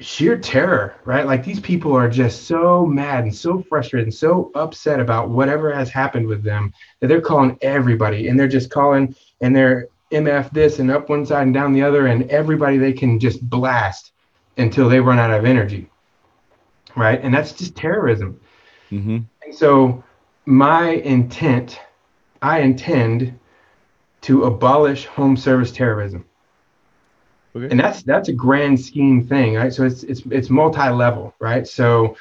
[0.00, 1.26] sheer terror, right?
[1.26, 5.74] Like these people are just so mad and so frustrated and so upset about whatever
[5.74, 10.52] has happened with them that they're calling everybody and they're just calling and they're MF
[10.52, 14.12] this and up one side and down the other and everybody they can just blast
[14.56, 15.90] until they run out of energy.
[16.96, 17.20] Right?
[17.22, 18.40] And that's just terrorism.
[18.90, 19.18] Mm-hmm.
[19.42, 20.04] And so
[20.48, 21.78] my intent,
[22.40, 23.38] I intend
[24.22, 26.24] to abolish home service terrorism.
[27.54, 27.68] Okay.
[27.70, 29.74] And that's that's a grand scheme thing, right?
[29.74, 31.68] So it's it's it's multi-level, right?
[31.68, 32.16] So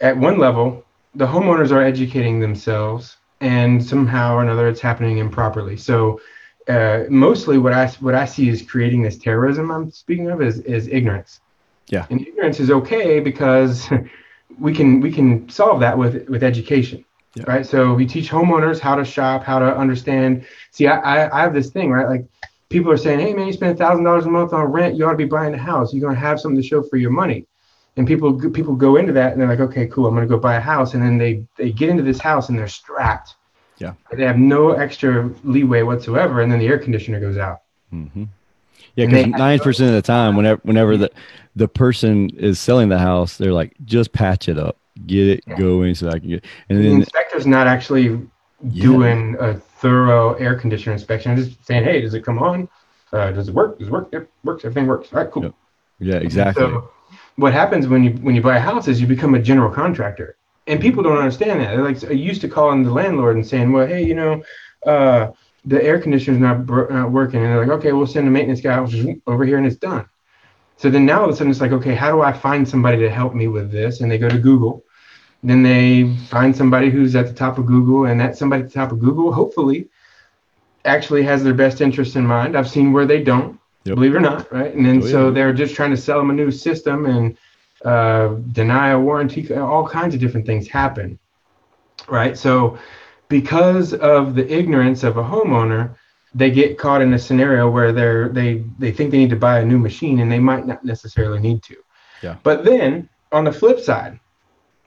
[0.00, 0.84] at one level,
[1.16, 5.76] the homeowners are educating themselves and somehow or another it's happening improperly.
[5.76, 6.20] So
[6.68, 10.60] uh, mostly what I what I see is creating this terrorism I'm speaking of is
[10.60, 11.40] is ignorance.
[11.88, 12.06] Yeah.
[12.10, 13.88] And ignorance is okay because
[14.60, 17.04] we can we can solve that with with education.
[17.34, 17.44] Yeah.
[17.46, 17.66] Right.
[17.66, 20.44] So we teach homeowners how to shop, how to understand.
[20.70, 22.06] See, I, I, I have this thing, right?
[22.06, 22.26] Like
[22.68, 25.06] people are saying, hey man, you spend a thousand dollars a month on rent, you
[25.06, 25.94] ought to be buying a house.
[25.94, 27.46] You're gonna have something to show for your money.
[27.96, 30.56] And people people go into that and they're like, okay, cool, I'm gonna go buy
[30.56, 30.94] a house.
[30.94, 33.36] And then they they get into this house and they're strapped.
[33.78, 33.94] Yeah.
[34.12, 37.62] They have no extra leeway whatsoever, and then the air conditioner goes out.
[37.92, 38.24] Mm-hmm.
[38.94, 41.10] Yeah, because nine percent of the time, whenever whenever the
[41.56, 44.76] the person is selling the house, they're like, just patch it up,
[45.06, 45.56] get it Yeah.
[45.58, 46.44] going, so I can get.
[46.68, 48.20] And the then inspector's not actually
[48.64, 48.82] Yeah.
[48.82, 51.32] doing a thorough air conditioner inspection.
[51.32, 52.68] I'm Just saying, hey, does it come on?
[53.12, 53.78] Uh, does it work?
[53.78, 54.08] Does it work?
[54.12, 54.64] It works.
[54.64, 55.08] Everything works.
[55.12, 55.42] All right, cool.
[55.44, 55.54] Yep.
[56.00, 56.62] yeah, exactly.
[56.62, 56.90] So
[57.36, 60.36] what happens when you when you buy a house is you become a general contractor,
[60.66, 61.74] and people don't understand that.
[61.74, 64.42] They're like used to calling the landlord and saying, well, hey, you know,
[64.86, 65.30] uh,
[65.64, 68.60] the air conditioner's not bro- not working, and they're like, okay, we'll send a maintenance
[68.60, 68.78] guy
[69.26, 70.06] over here, and it's done.
[70.82, 72.98] So then now all of a sudden it's like, okay, how do I find somebody
[72.98, 74.00] to help me with this?
[74.00, 74.84] And they go to Google.
[75.44, 78.74] Then they find somebody who's at the top of Google, and that somebody at the
[78.74, 79.88] top of Google, hopefully,
[80.84, 82.58] actually has their best interest in mind.
[82.58, 83.94] I've seen where they don't, Yep.
[83.94, 84.74] believe it or not, right?
[84.74, 85.30] And then Oh, so yeah.
[85.30, 87.36] they're just trying to sell them a new system and
[87.84, 89.54] uh, deny a warranty.
[89.54, 91.16] All kinds of different things happen,
[92.08, 92.36] right?
[92.36, 92.76] So
[93.28, 95.94] because of the ignorance of a homeowner,
[96.34, 99.58] they get caught in a scenario where they're they they think they need to buy
[99.60, 101.76] a new machine and they might not necessarily need to.
[102.22, 102.36] Yeah.
[102.42, 104.18] But then on the flip side,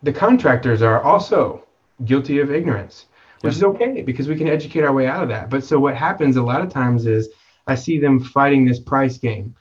[0.03, 1.63] the contractors are also
[2.05, 3.05] guilty of ignorance,
[3.41, 3.57] which Yeah.
[3.57, 5.49] is okay because we can educate our way out of that.
[5.49, 7.29] But so what happens a lot of times is
[7.67, 9.55] I see them fighting this price game.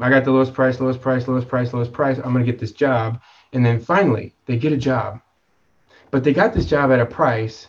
[0.00, 2.16] I got the lowest price, lowest price, lowest price, lowest price.
[2.18, 3.20] I'm going to get this job.
[3.52, 5.20] And then finally, they get a job.
[6.10, 7.68] But they got this job at a price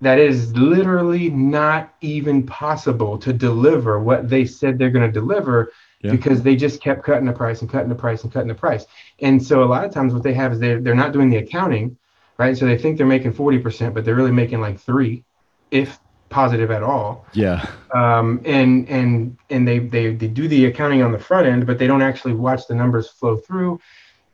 [0.00, 5.72] that is literally not even possible to deliver what they said they're going to deliver
[6.02, 6.12] Yeah.
[6.12, 8.86] because they just kept cutting the price and cutting the price and cutting the price.
[9.20, 11.36] And so a lot of times what they have is they're, they're not doing the
[11.36, 11.96] accounting,
[12.38, 12.56] right?
[12.56, 15.24] So they think they're making 40%, but they're really making like three,
[15.70, 15.98] if
[16.30, 21.12] positive at all yeah, um, and and and they, they they do the accounting on
[21.12, 23.80] the front end, but they don't actually watch the numbers flow through,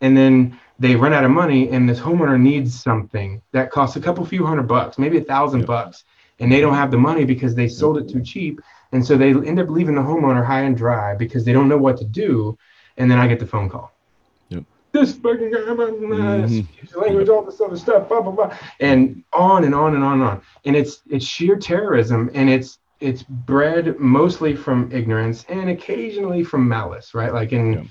[0.02, 4.00] and then they run out of money, and this homeowner needs something that costs a
[4.00, 5.66] couple few hundred bucks, maybe a thousand Yep.
[5.66, 6.04] bucks,
[6.38, 8.60] and they don't have the money because they sold it too cheap,
[8.92, 11.78] and so they end up leaving the homeowner high and dry because they don't know
[11.78, 12.56] what to do,
[12.98, 13.90] and then I get the phone call.
[14.50, 14.64] Yep.
[14.92, 16.66] This fucking guy, Mhm.
[16.66, 20.14] speaks language, all this other stuff, blah blah blah, and on and on and on
[20.14, 25.68] and on, and it's it's sheer terrorism, and it's it's bred mostly from ignorance and
[25.68, 27.32] occasionally from malice, right?
[27.32, 27.82] Like in Yeah.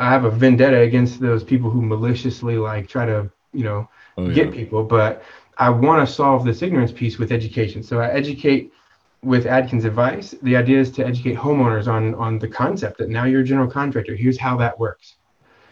[0.00, 4.30] I have a vendetta against those people who maliciously like try to, you know, oh,
[4.30, 5.22] get people, but
[5.58, 7.82] I want to solve this ignorance piece with education.
[7.82, 8.72] So I educate
[9.22, 10.34] with Adkins advice.
[10.42, 13.70] The idea is to educate homeowners on on the concept that now you're a general
[13.70, 14.16] contractor.
[14.16, 15.16] Here's how that works.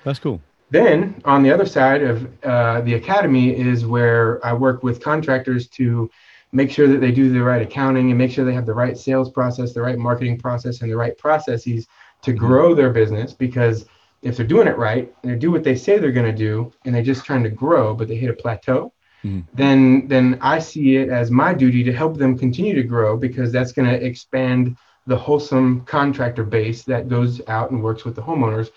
[0.04, 0.40] That's cool.
[0.70, 5.66] Then on the other side of uh, the academy is where I work with contractors
[5.68, 6.10] to
[6.52, 8.96] make sure that they do the right accounting and make sure they have the right
[8.98, 11.86] sales process, the right marketing process, and the right processes
[12.20, 13.32] to grow their business.
[13.32, 13.86] Because
[14.22, 16.72] if they're doing it right and they do what they say they're going to do,
[16.84, 18.92] and they're just trying to grow, but they hit a plateau,
[19.24, 19.44] Mhm.
[19.54, 23.50] then then I see it as my duty to help them continue to grow because
[23.50, 28.22] that's going to expand the wholesome contractor base that goes out and works with the
[28.22, 28.70] homeowners,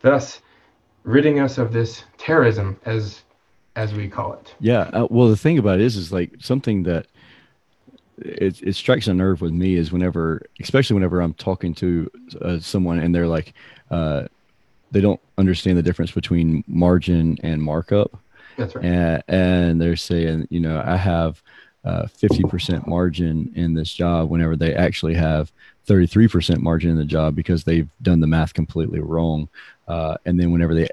[0.00, 0.40] thus
[1.04, 3.22] ridding us of this terrorism as
[3.74, 4.54] as we call it.
[4.60, 4.90] Yeah.
[4.92, 7.06] Uh, well, the thing about it is, is like something that
[8.18, 12.10] it, it strikes a nerve with me is whenever, especially whenever I'm talking to
[12.40, 13.54] uh, someone and they're like,
[13.90, 14.28] uh,
[14.92, 18.16] they don't understand the difference between margin and markup.
[18.56, 18.84] That's right.
[18.84, 21.42] And, and they're saying, you know, I have
[21.84, 25.50] uh, 50% margin in this job whenever they actually have
[25.88, 29.48] 33% margin in the job because they've done the math completely wrong.
[29.88, 30.88] Uh, and then whenever they,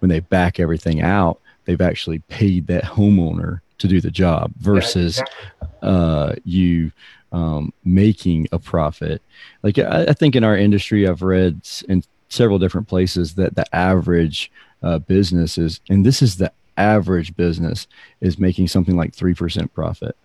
[0.00, 5.18] when they back everything out, they've actually paid that homeowner to do the job versus
[5.18, 5.24] Yeah,
[5.60, 5.88] exactly.
[5.88, 6.92] uh, you
[7.32, 9.22] um, making a profit.
[9.62, 12.02] Like I, I think in our industry, I've read in
[12.32, 14.50] several different places that the average
[14.82, 17.86] uh, business is, and this is the average business
[18.20, 20.16] is making something like three percent profit.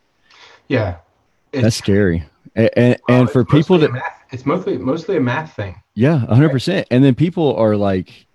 [0.67, 0.97] Yeah.
[1.51, 2.25] That's scary.
[2.55, 5.81] And and, well, and for people that math, it's mostly mostly a math thing.
[5.93, 6.87] Yeah, hundred percent.
[6.91, 8.25] And then people are like,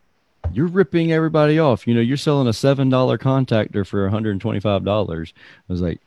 [0.53, 4.33] "You're ripping everybody off." You know, you're selling a seven dollar contactor for one hundred
[4.33, 5.35] and twenty five dollars.
[5.68, 6.01] I was like,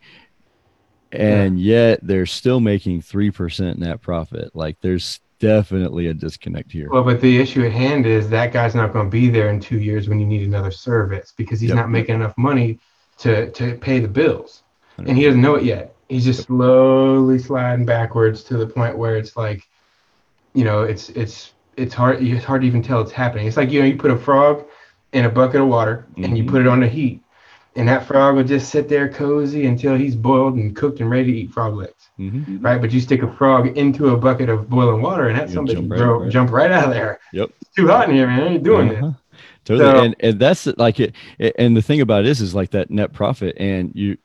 [1.12, 4.56] and yet they're still making three percent net profit.
[4.56, 6.92] Like, there's definitely a disconnect here.
[6.92, 9.60] Well, but the issue at hand is that guy's not going to be there in
[9.60, 11.78] two years when you need another service because he's Yep.
[11.78, 12.80] not making enough money
[13.20, 14.64] to to pay the bills,
[15.08, 15.96] and he doesn't know it yet.
[16.10, 19.64] He's just slowly sliding backwards to the point where it's like,
[20.56, 23.48] you know, it's it's it's hard it's hard to even tell it's happening.
[23.48, 24.66] It's like you know you put a frog
[25.14, 26.46] in a bucket of water and you Mhm.
[26.46, 27.25] put it on the heat,
[27.76, 31.32] and that frog will just sit there cozy until he's boiled and cooked and ready
[31.32, 32.64] to eat frog legs Mhm.
[32.64, 32.80] right?
[32.80, 35.76] But you stick a frog into a bucket of boiling water, and that You'll somebody
[35.76, 36.32] jump jump right- right, right.
[36.32, 37.20] jump right out of there.
[37.34, 37.50] Yep.
[37.62, 38.54] It's too hot in here, man.
[38.54, 39.08] You're doing Uh-huh.
[39.08, 39.14] it.
[39.66, 39.92] Totally.
[39.92, 41.14] So- and, and that's like it.
[41.58, 43.58] And the thing about it is, is like that net profit.
[43.60, 44.16] And you,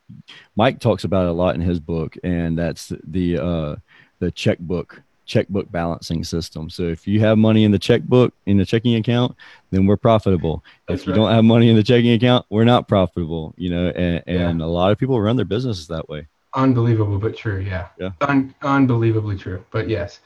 [0.54, 3.76] Mike talks about it a lot in his book, and that's the uh,
[4.20, 6.68] the checkbook checkbook balancing system.
[6.68, 9.36] So if you have money in the checkbook in the checking account,
[9.70, 10.64] then we're profitable.
[10.88, 11.18] That's if you right.
[11.18, 13.54] don't have money in the checking account, we're not profitable.
[13.56, 16.26] You know, and, and a lot of people run their businesses that way.
[16.54, 17.60] Unbelievable, but true.
[17.60, 17.86] Yeah.
[17.98, 18.10] Yeah.
[18.22, 19.64] Un- unbelievably true.
[19.70, 20.18] But yes.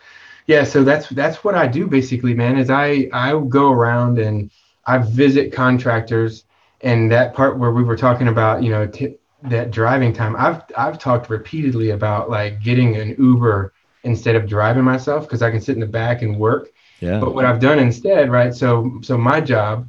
[0.46, 0.64] Yeah.
[0.64, 2.56] So that's that's what I do basically, man.
[2.56, 4.50] Is I I go around and
[4.86, 6.44] I visit contractors,
[6.80, 10.34] and that part where we were talking about, you know, t- that driving time.
[10.36, 13.73] I've I've talked repeatedly about like getting an Uber
[14.04, 16.70] instead of driving myself because I can sit in the back and work.
[17.00, 17.18] Yeah.
[17.18, 18.54] But what I've done instead, right?
[18.54, 19.88] So so my job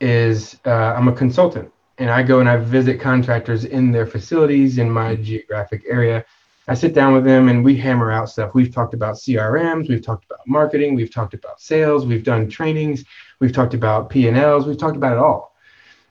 [0.00, 4.78] is uh, I'm a consultant, and I go and I visit contractors in their facilities
[4.78, 6.24] in my geographic area.
[6.68, 8.54] I sit down with them and we hammer out stuff.
[8.54, 13.04] We've talked about CRMs, we've talked about marketing, we've talked about sales, we've done trainings,
[13.40, 15.56] we've talked about P and Ls, we've talked about it all,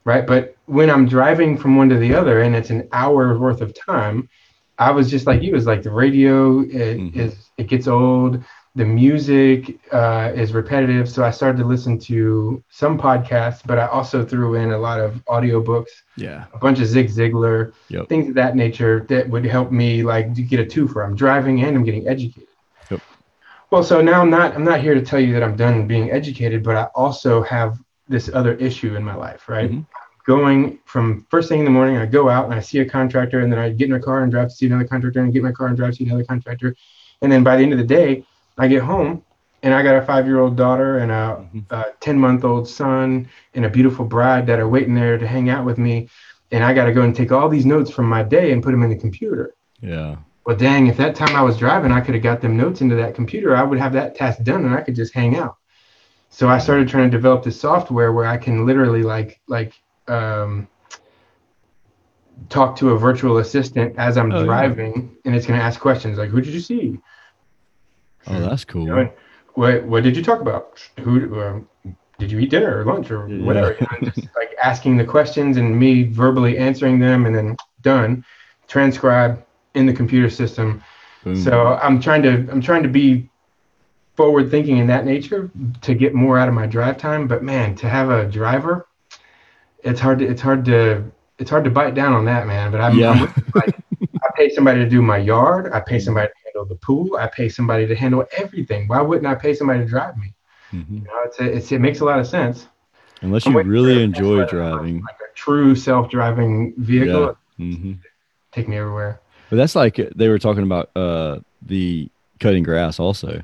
[0.04, 0.26] right?
[0.26, 3.72] But when I'm driving from one to the other and it's an hour worth of
[3.74, 4.28] time,
[4.88, 5.54] I was just like you.
[5.56, 7.16] It's like the radio it, Mhm.
[7.16, 8.42] is it gets old
[8.74, 9.60] the music
[9.92, 12.16] uh, is repetitive so i started to listen to
[12.70, 16.46] some podcasts but i also threw in a lot of audiobooks yeah.
[16.54, 18.08] a bunch of zig ziglar Yep.
[18.08, 21.56] things of that nature that would help me like get a two for i'm driving
[21.64, 22.48] and i'm getting educated
[22.90, 23.00] Yep.
[23.70, 26.10] well so now i'm not i'm not here to tell you that i'm done being
[26.10, 27.78] educated but i also have
[28.08, 29.84] this other issue in my life right Mhm.
[30.24, 33.40] Going from first thing in the morning i go out and i see a contractor
[33.40, 35.40] and then i get in a car and drive to see another contractor and get
[35.40, 36.74] in my car and drive to see another contractor.
[37.22, 38.24] And then by the end of the day
[38.58, 39.22] i get home
[39.62, 41.64] and i got a five year old daughter and a Mhm.
[41.70, 45.48] a 10 month old son and a beautiful bride that are waiting there to hang
[45.50, 46.08] out with me.
[46.52, 48.72] And i got to go and take all these notes from my day and put
[48.72, 49.54] them in the computer.
[49.80, 50.16] Yeah.
[50.46, 52.96] well dang if that time i was driving i could have got them notes into
[52.96, 53.56] that computer.
[53.56, 55.56] I would have that task done and i could just hang out.
[56.30, 59.72] So i started trying to develop this software where i can literally like like
[60.08, 60.68] um,
[62.48, 64.44] talk to a virtual assistant as i'm Oh, yeah.
[64.44, 66.98] driving and it's going to ask questions like who did you see
[68.26, 68.82] Oh, that's cool.
[68.82, 69.10] you know, and
[69.54, 70.78] what what did you talk about?
[71.00, 71.68] Who um,
[72.18, 73.44] did you eat dinner or lunch or Yeah.
[73.44, 73.72] whatever?
[73.72, 78.24] You know, just like asking the questions and me verbally answering them, and then done,
[78.68, 79.44] transcribe
[79.74, 80.82] in the computer system.
[81.24, 81.34] Boom.
[81.34, 83.28] So I'm trying to I'm trying to be
[84.16, 85.50] forward thinking in that nature
[85.80, 87.26] to get more out of my drive time.
[87.26, 88.86] But man, to have a driver,
[89.82, 91.04] it's hard to it's hard to
[91.38, 92.70] it's hard to bite down on that, man.
[92.70, 93.10] But I'm, Yeah.
[93.10, 93.74] I'm like,
[94.22, 95.72] I pay somebody to do my yard.
[95.72, 97.16] I pay somebody to handle the pool.
[97.16, 98.86] I pay somebody to handle everything.
[98.86, 100.34] Why wouldn't I pay somebody to drive me?
[100.72, 100.90] Mhm.
[100.90, 102.68] You know, it's, a, it's it makes a lot of sense.
[103.22, 105.00] Unless you really enjoy driving.
[105.02, 107.36] like a true self-driving vehicle.
[107.56, 107.92] hmm
[108.52, 109.20] Take me everywhere.
[109.48, 112.10] But that's like they were talking about uh, the
[112.40, 113.42] cutting grass also.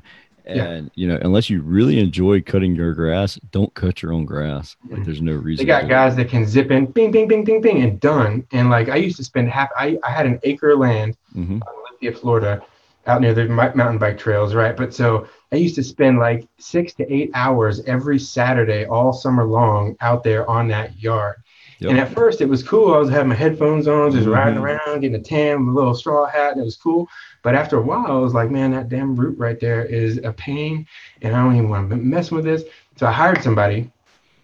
[0.57, 0.63] Yeah.
[0.65, 4.75] And you know, unless you really enjoy cutting your grass, don't cut your own grass.
[4.89, 5.65] Like there's no reason.
[5.65, 8.45] They got guys that can zip in, bing, bing, bing, bing, bing, and done.
[8.51, 9.69] And like I used to spend half.
[9.77, 11.61] I, I had an acre of land Mhm.
[11.61, 12.61] on Olympia, Florida.
[13.07, 14.77] out near the mountain bike trails, right?
[14.77, 19.45] But so I used to spend like six to eight hours every Saturday all summer
[19.45, 21.37] long out there on that yard.
[21.79, 21.91] Yep.
[21.91, 22.93] And at first it was cool.
[22.93, 24.63] I was having my headphones on, just riding Mhm.
[24.63, 27.07] around, getting a tan with a little straw hat, and it was cool.
[27.41, 30.33] But after a while, I was like, man, that damn root right there is a
[30.33, 30.85] pain,
[31.21, 32.63] and I don't even want to mess with this.
[32.97, 33.89] So I hired somebody.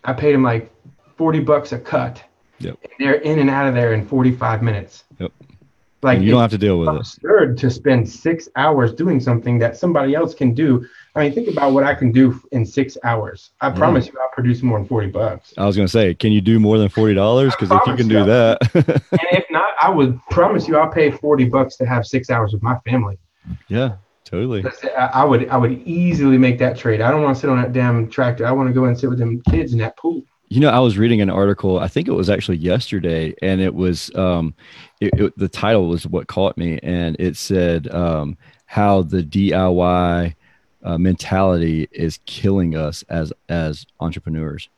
[0.06, 0.72] I paid him like
[1.18, 2.24] 40 bucks a cut.
[2.60, 2.78] Yep.
[2.84, 5.04] And they're in and out of there in 45 minutes.
[5.20, 5.32] Yep.
[6.04, 6.96] Like you don't have to deal with it.
[6.96, 10.86] absurd to spend six hours doing something that somebody else can do.
[11.16, 13.52] I mean, think about what I can do in six hours.
[13.62, 13.74] I Yeah.
[13.76, 15.54] promise you, I'll produce more than 40 bucks.
[15.58, 17.54] I was gonna say, can you do more than forty dollars?
[17.56, 18.18] Because if you can you.
[18.20, 22.06] do that, and if not, I would promise you, I'll pay 40 bucks to have
[22.06, 23.18] six hours with my family.
[23.70, 23.96] yeah,
[24.26, 24.66] totally.
[24.98, 27.00] I I would, I would easily make that trade.
[27.02, 28.46] I don't want to sit on that damn tractor.
[28.46, 30.22] I want to go and sit with them kids in that pool.
[30.50, 31.80] You know, I was reading an article.
[31.80, 34.54] I think it was actually yesterday, and it was um,
[35.02, 40.36] it, it, the title was what caught me, and it said um, how the DIY
[40.86, 44.70] uh, mentality is killing us as as entrepreneurs.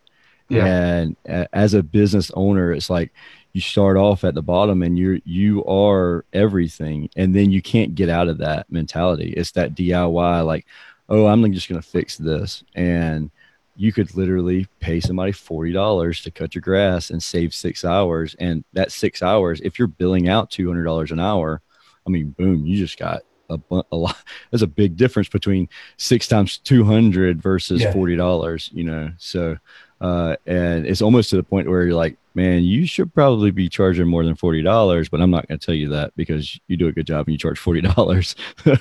[0.50, 0.66] Yeah.
[0.66, 3.12] And a- as a business owner, it's like
[3.52, 7.94] you start off at the bottom and you're you are everything, and then you can't
[7.94, 9.34] get out of that mentality.
[9.36, 10.66] It's that DIY, like,
[11.10, 13.30] oh, I'm just gonna fix this, and
[13.76, 18.34] you could literally pay somebody forty dollars to cut your grass and save six hours.
[18.40, 21.62] And that six hours, if you're billing out two hundred dollars an hour,
[22.08, 23.60] I mean, boom, you just got a,
[23.92, 24.18] a lot.
[24.52, 27.92] There's a big difference between six times two hundred versus Yeah.
[27.92, 28.70] forty dollars.
[28.74, 29.58] You know, so
[30.02, 33.68] uh, and it's almost to the point where you're like, man, you should probably be
[33.70, 36.78] charging more than forty dollars, but I'm not going to tell you that because you
[36.78, 38.36] do a good job and you charge forty dollars.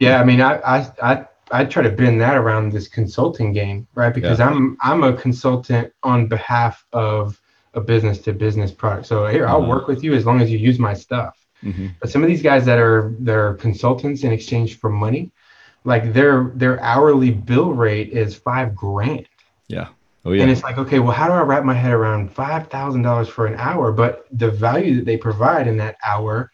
[0.00, 3.86] Yeah, I mean, I, I, I, I try to bend that around this consulting game,
[3.94, 4.12] right?
[4.14, 7.40] Because I'm, I'm a consultant on behalf of
[7.74, 9.06] a business to business product.
[9.06, 9.68] So here, I'll Uh-huh.
[9.68, 11.43] work with you as long as you use my stuff.
[11.64, 15.32] Hmm But some of these guys that are they're consultants in exchange for money,
[15.84, 19.26] like their their hourly bill rate is five grand.
[19.68, 19.88] Yeah.
[20.26, 22.68] Oh yeah, And it's like, okay, well, how do I wrap my head around five
[22.68, 23.92] thousand dollars for an hour?
[23.92, 26.50] But the value that they provide in that hour,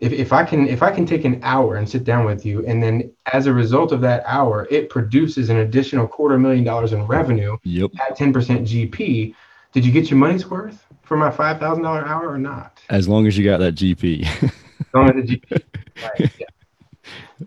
[0.00, 2.66] if, if I can if I can take an hour and sit down with you,
[2.66, 6.92] and then as a result of that hour, it produces an additional quarter million dollars
[6.92, 7.90] in revenue yep.
[8.08, 9.34] at ten percent GP.
[9.72, 12.71] Did you get your money's worth for my five thousand dollar hour or not?
[12.90, 14.26] As long as you got that GP.
[14.26, 14.50] As
[14.94, 15.62] long as the GP,
[16.02, 16.32] right?
[16.38, 16.46] Yeah.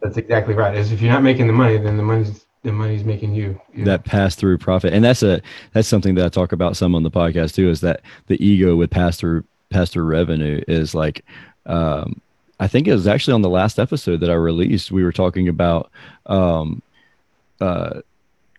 [0.02, 0.76] That's exactly right.
[0.76, 3.60] Is if you're not making the money, then the money's the money's making you.
[3.74, 3.92] you know?
[3.92, 5.40] that pass through profit and that's a
[5.74, 8.76] that's something that i talk about some on the podcast too is that the ego
[8.76, 11.24] with pass through pass through revenue is like
[11.68, 12.20] um
[12.60, 15.48] i think it was actually on the last episode that i released we were talking
[15.48, 15.92] about
[16.26, 16.82] um
[17.62, 18.02] uh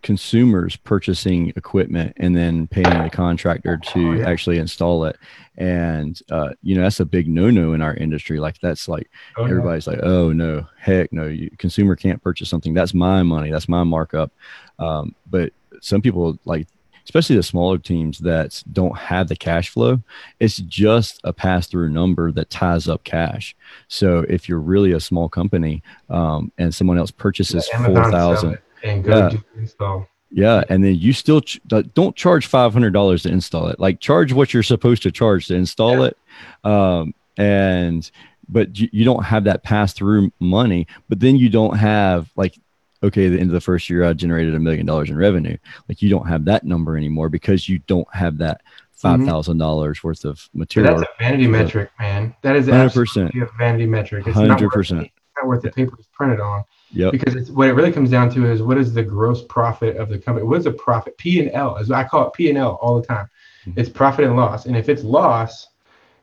[0.07, 4.29] consumers purchasing equipment and then paying a contractor to Oh, yeah.
[4.29, 5.17] actually install it.
[5.59, 8.39] And uh you know that's a big no-no in our industry.
[8.39, 9.51] Like that's like Oh, no.
[9.51, 10.65] everybody's like oh no.
[10.79, 11.27] Heck no.
[11.27, 12.73] You consumer can't purchase something.
[12.73, 13.51] That's my money.
[13.51, 14.31] That's my markup.
[14.79, 16.69] Um, but some people like
[17.05, 20.01] especially the smaller teams that don't have the cash flow
[20.41, 23.57] it's just a pass-through number that ties up cash.
[23.89, 28.63] So if you're really a small company um, and someone else purchases sell 4000 it
[28.87, 29.29] and go Yeah.
[29.31, 30.09] do install.
[30.31, 33.79] yeah, and then you still ch- don't charge five hundred dollars to install it.
[33.81, 36.07] Like charge what you're supposed to charge to install Yeah.
[36.07, 36.19] it,
[36.65, 38.11] um, and
[38.49, 40.87] but you, you don't have that pass through money.
[41.09, 42.59] But then you don't have like
[43.03, 45.57] okay, the end of the first year, I generated a million dollars in revenue.
[45.89, 48.63] Like you don't have that number anymore because you don't have that
[48.93, 50.95] five thousand dollars worth of material.
[50.95, 51.01] Mm-hmm.
[51.03, 52.35] that's a vanity metric, man.
[52.43, 52.85] That is 100%.
[52.85, 54.27] absolutely a vanity metric.
[54.27, 55.03] It's not worth, 100%.
[55.03, 55.11] it's
[55.47, 56.65] not worth the paper it's printed on.
[56.93, 57.13] Yep.
[57.13, 60.09] Because it's what it really comes down to is what is the gross profit of
[60.09, 60.47] the company?
[60.47, 61.17] What is the profit?
[61.19, 63.29] P and L, as I call it P and L all the time.
[63.67, 63.75] Mhm.
[63.77, 64.67] It's profit and loss.
[64.67, 65.69] And if it's loss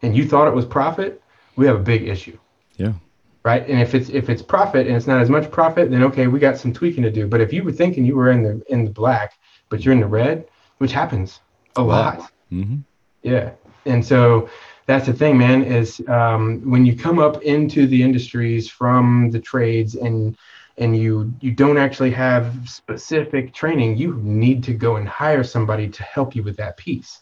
[0.01, 1.21] and you thought it was profit,
[1.55, 2.37] we have a big issue.
[2.77, 2.93] Yeah.
[3.43, 3.67] Right.
[3.67, 6.39] And if it's if it's profit and it's not as much profit, then okay, we
[6.39, 7.27] got some tweaking to do.
[7.27, 9.33] But if you were thinking you were in the in the black,
[9.69, 10.45] but you're in the red,
[10.77, 11.41] which happens
[11.75, 11.87] a Wow.
[12.19, 12.31] lot.
[12.49, 12.77] hmm
[13.21, 13.51] Yeah.
[13.85, 14.47] And so
[14.85, 19.39] that's the thing, man, is um, when you come up into the industries from the
[19.39, 20.37] trades and
[20.77, 25.87] and you you don't actually have specific training, you need to go and hire somebody
[25.87, 27.19] to help you with that piece.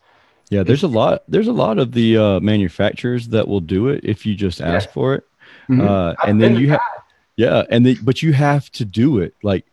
[0.49, 1.23] Yeah, there's a lot.
[1.27, 4.89] There's a lot of the uh, manufacturers that will do it if you just ask
[4.89, 5.23] for it.
[5.69, 5.87] Mhm.
[5.87, 6.81] Uh, and then you have,
[7.37, 9.35] yeah, and then but you have to do it.
[9.43, 9.65] Like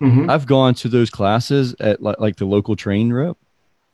[0.00, 0.30] Mhm.
[0.30, 3.36] I've gone to those classes at like, like the local Trane rep.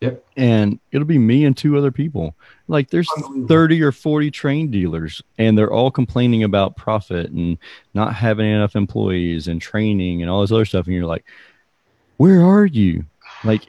[0.01, 0.25] Yep.
[0.37, 2.35] And it'll be me and two other people.
[2.69, 3.09] Like there's
[3.49, 7.57] 30 or 40 Trane dealers and they're all complaining about profit and
[7.95, 10.87] not having enough employees and training and all this other stuff.
[10.87, 11.25] And you're like,
[12.19, 13.07] where are you?
[13.43, 13.69] Like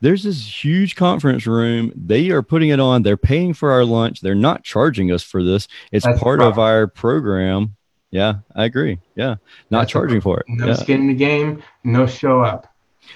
[0.00, 1.92] there's this huge conference room.
[1.94, 3.02] They are putting it on.
[3.02, 4.20] They're paying for our lunch.
[4.20, 5.68] They're not charging us for this.
[5.92, 7.76] It's That's part of our program.
[8.10, 8.98] Yeah, I agree.
[9.16, 9.36] Yeah,
[9.70, 10.46] not That's charging for it.
[10.48, 10.74] No yeah.
[10.74, 12.72] skin in the game, no show up.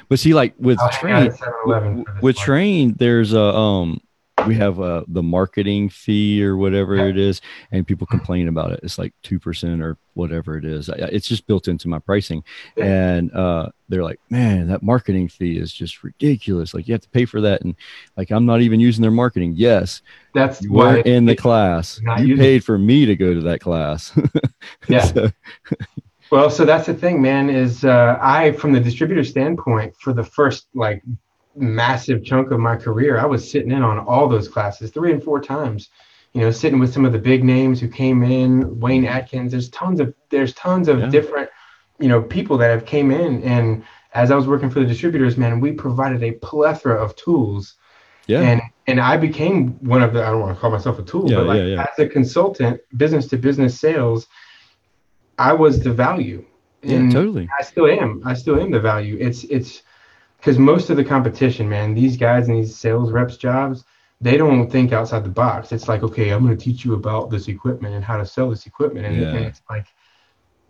[0.09, 3.40] But see, like with I'll train, at 7-Eleven w- for this with Trane, there's a
[3.40, 4.01] um,
[4.47, 7.05] we have uh the marketing fee or whatever Yeah.
[7.05, 7.40] it is,
[7.70, 8.80] and people complain about it.
[8.82, 10.90] It's like two percent or whatever it is.
[10.90, 12.43] I- It's just built into my pricing,
[12.76, 12.84] Yeah.
[12.86, 16.74] and uh, they're like, man, that marketing fee is just ridiculous.
[16.74, 17.76] Like you have to pay for that, and
[18.16, 19.53] like I'm not even using their marketing.
[19.57, 20.03] Yes,
[20.34, 22.01] That's you were in the class.
[22.18, 24.12] You paid for me to go to that class.
[24.88, 25.01] Yeah.
[25.05, 25.30] So,
[26.33, 27.51] Well, so that's the thing, man.
[27.51, 31.03] Is uh, I, from the distributor standpoint, for the first like
[31.55, 35.22] massive chunk of my career, I was sitting in on all those classes three and
[35.22, 35.91] four times.
[36.33, 39.53] You know, sitting with some of the big names who came in, Wayne Atkins.
[39.53, 41.11] There's tons of there's tons of Yeah.
[41.11, 41.51] different,
[42.01, 43.43] you know, people that have came in.
[43.43, 47.74] And as I was working for the distributors, man, we provided a plethora of tools
[48.26, 48.41] yeah.
[48.41, 51.30] and and I became one of the I don't want to call myself a tool,
[51.30, 51.87] Yeah, but like yeah, yeah.
[51.93, 54.26] as a consultant, business to business sales,
[55.39, 56.45] I was the value.
[56.83, 57.49] yeah, totally.
[57.59, 58.22] I still am.
[58.24, 59.16] I still am the value.
[59.20, 59.83] It's it's
[60.39, 63.85] because most of the competition, man, these guys in these sales reps jobs,
[64.20, 65.70] they don't think outside the box.
[65.72, 68.51] It's like, okay, I'm going to teach you about this equipment and how to sell
[68.51, 69.28] this equipment, and, Yeah.
[69.28, 69.87] and it's like,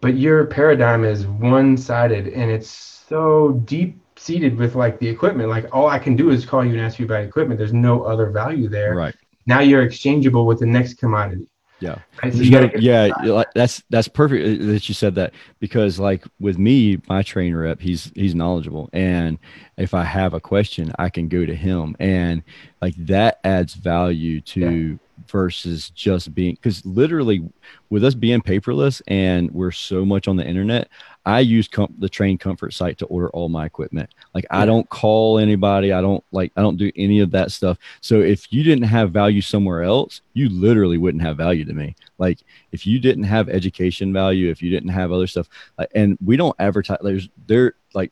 [0.02, 5.48] but your paradigm is one sided, and it's so deep seated with like the equipment.
[5.48, 7.58] Like all I can do is call you and ask you about equipment.
[7.58, 8.94] There's no other value there.
[8.94, 9.14] Right.
[9.46, 11.46] Now you're exchangeable with the next commodity.
[11.82, 11.98] Yeah.
[12.32, 16.98] You gotta- yeah, like, that's that's perfect that you said that because like with me,
[17.08, 19.38] my Trane rep, he's he's knowledgeable, and
[19.76, 22.44] if I have a question, I can go to him, and
[22.80, 27.48] like that adds value to versus just being because literally
[27.90, 30.88] with us being paperless and we're so much on the internet.
[31.24, 34.10] I use com- the Trane comfort site to order all my equipment.
[34.34, 35.92] Like I don't call anybody.
[35.92, 37.78] I don't like I don't do any of that stuff.
[38.00, 41.94] So if you didn't have value somewhere else, you literally wouldn't have value to me.
[42.18, 42.40] Like
[42.72, 45.48] if you didn't have education value, if you didn't have other stuff,
[45.78, 46.98] like, and we don't advertise.
[47.02, 48.10] There's there like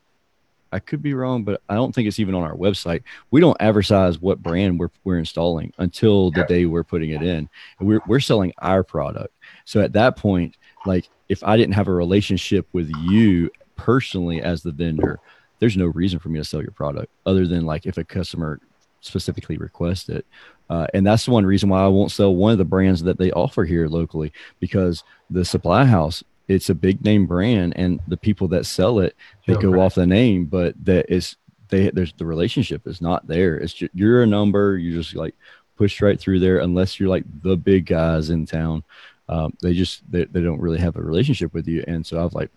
[0.72, 3.02] I could be wrong, but I don't think it's even on our website.
[3.32, 6.46] We don't advertise what brand we're we're installing until the Yeah.
[6.46, 7.48] day we're putting it in.
[7.80, 9.34] And we're we're selling our product.
[9.64, 10.56] So at that point,
[10.87, 15.20] like if I didn't have a relationship with you personally as the vendor,
[15.59, 18.61] there's no reason for me to sell your product other than like if a customer
[19.01, 20.26] specifically requests it.
[20.68, 23.18] Uh, and that's the one reason why I won't sell one of the brands that
[23.18, 28.16] they offer here locally because the supply house, it's a big name brand and the
[28.16, 29.16] people that sell it,
[29.47, 29.83] they Sure, go right.
[29.83, 31.37] off the name, but that is
[31.68, 33.57] they there's the relationship is not there.
[33.57, 35.35] It's just, you're a number, you just like
[35.76, 38.85] push right through there unless you're like the big guys in town.
[39.31, 41.85] Um, they just they, they don't really have a relationship with you.
[41.87, 42.51] And so I was like,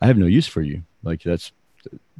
[0.00, 0.82] I have no use for you.
[1.02, 1.50] Like that's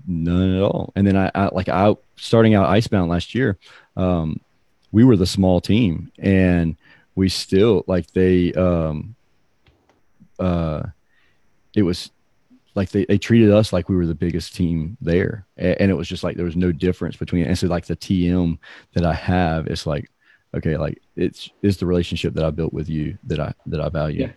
[0.07, 0.93] none at all.
[0.97, 3.59] And then I, I like I starting out Icebound last year,
[3.97, 4.41] um,
[4.91, 6.77] we were the small team and
[7.15, 9.15] we still like they um
[10.39, 10.83] uh
[11.77, 12.11] it was
[12.75, 15.95] like they, they treated us like we were the biggest team there A- and it
[15.95, 18.59] was just like there was no difference between and so like the tm
[18.95, 20.11] that i have it's like
[20.55, 23.89] okay like it's is the relationship that i built with you that i that i
[23.89, 24.33] value Yeah.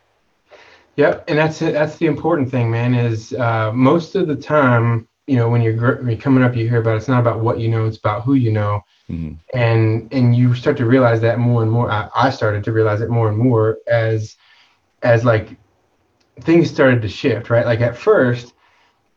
[0.95, 1.73] Yep, and that's it.
[1.73, 2.93] That's the important thing, man.
[2.93, 6.55] Is uh, most of the time, you know, when you're, gr- when you're coming up,
[6.55, 9.39] you hear about it's not about what you know, it's about who you know, Mhm.
[9.55, 11.89] and and you start to realize that more and more.
[11.89, 14.35] I, I started to realize it more and more as
[15.01, 15.57] as like
[16.41, 17.65] things started to shift, right?
[17.65, 18.53] Like at first,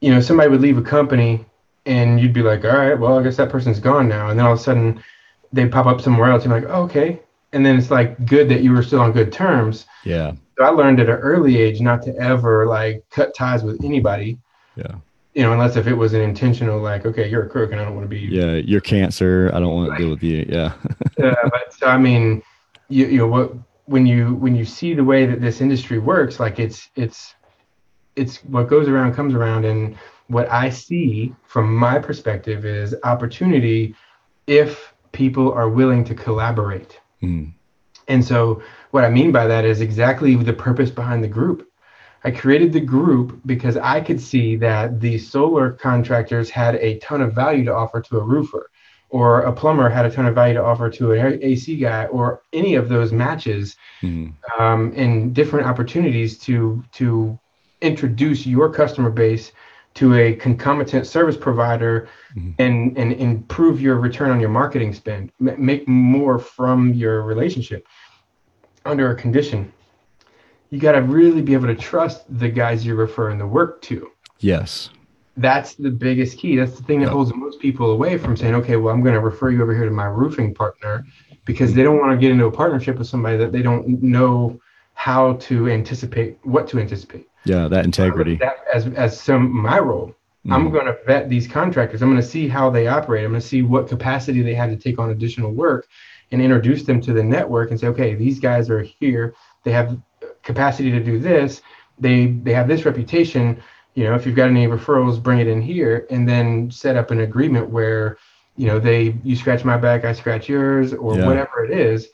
[0.01, 1.45] you know, somebody would leave a company,
[1.85, 4.47] and you'd be like, all right, well, I guess that person's gone now, and then
[4.47, 5.03] all of a sudden,
[5.57, 6.45] they pop up somewhere else.
[6.45, 7.21] You're like, oh, okay,
[7.53, 9.87] and then it's like good that you were still on good terms.
[10.05, 13.83] yeah So I learned at an early age not to ever like cut ties with
[13.85, 14.39] anybody,
[14.77, 14.95] yeah
[15.35, 17.85] you know, unless if it was an intentional like, okay, you're a crook and I
[17.85, 18.21] don't want to be.
[18.21, 20.73] yeah you're cancer i don't want to deal with you yeah
[21.23, 22.43] Uh, but so I mean,
[22.89, 23.53] you you know what
[23.87, 27.35] when you when you see the way that this industry works, like it's it's
[28.17, 29.97] it's what goes around comes around, and
[30.29, 33.95] what I see from my perspective is opportunity
[34.47, 37.01] if people are willing to collaborate.
[37.23, 37.53] Mhm.
[38.07, 41.67] And so, what I mean by that is exactly the purpose behind the group.
[42.23, 47.21] I created the group because I could see that the solar contractors had a ton
[47.23, 48.71] of value to offer to a roofer,
[49.09, 52.43] or a plumber had a ton of value to offer to an AC guy, or
[52.53, 54.33] any of those matches, Mhm.
[54.59, 57.39] um, and different opportunities to to
[57.81, 59.53] introduce your customer base
[59.97, 62.55] to a concomitant service provider Mhm.
[62.59, 67.87] and and improve your return on your marketing spend M- make more from your relationship
[68.85, 69.73] under a condition
[70.71, 74.11] you got to really be able to trust the guys you're referring the work to
[74.41, 74.91] yes
[75.39, 77.13] that's the biggest key that's the thing that Yep.
[77.13, 79.85] holds most people away from saying okay well i'm going to refer you over here
[79.87, 81.05] to my roofing partner
[81.47, 84.59] because they don't want to get into a partnership with somebody that they don't know
[84.97, 87.29] how to anticipate what to anticipate.
[87.45, 88.37] Yeah, that integrity.
[88.37, 90.15] That as as some my role.
[90.47, 90.53] Mm.
[90.53, 92.03] I'm going to vet these contractors.
[92.03, 93.25] I'm going to see how they operate.
[93.25, 95.87] I'm going to see what capacity they have to take on additional work
[96.33, 99.35] and introduce them to the network and say, okay, these guys are here.
[99.65, 100.01] They have
[100.43, 101.61] capacity to do this.
[101.99, 103.63] They they have this reputation.
[103.95, 107.11] You know, if you've got any referrals, bring it in here, and then set up
[107.11, 108.17] an agreement where,
[108.57, 111.27] you know, they you scratch my back, I scratch yours, or yeah.
[111.27, 112.09] whatever it is.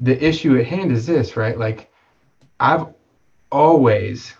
[0.00, 1.58] The issue at hand is this, right?
[1.58, 1.91] Like,
[2.62, 2.86] I've
[3.50, 4.34] always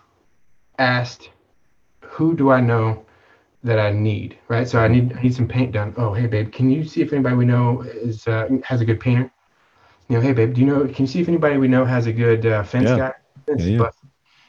[0.78, 1.30] asked,
[2.02, 3.04] who do I know
[3.64, 4.68] that I need, right?
[4.68, 5.92] So I need I need some paint done.
[5.96, 9.00] Oh, hey babe, can you see if anybody we know is uh, has a good
[9.00, 9.28] painter?
[10.08, 10.86] You know, hey babe, do you know?
[10.86, 12.96] Can you see if anybody we know has a good uh, fence yeah.
[12.96, 13.12] guy?
[13.46, 13.90] Fence yeah, yeah.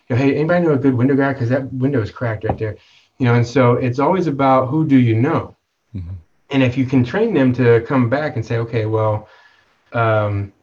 [0.10, 1.34] You know, hey, anybody know a good window guy?
[1.34, 2.78] Because that window is cracked right there.
[3.18, 5.56] You know, and so it's always about who do you know,
[5.96, 6.14] mm-hmm.
[6.52, 9.28] and if you can train them to come back and say, okay, well,
[9.94, 10.54] um,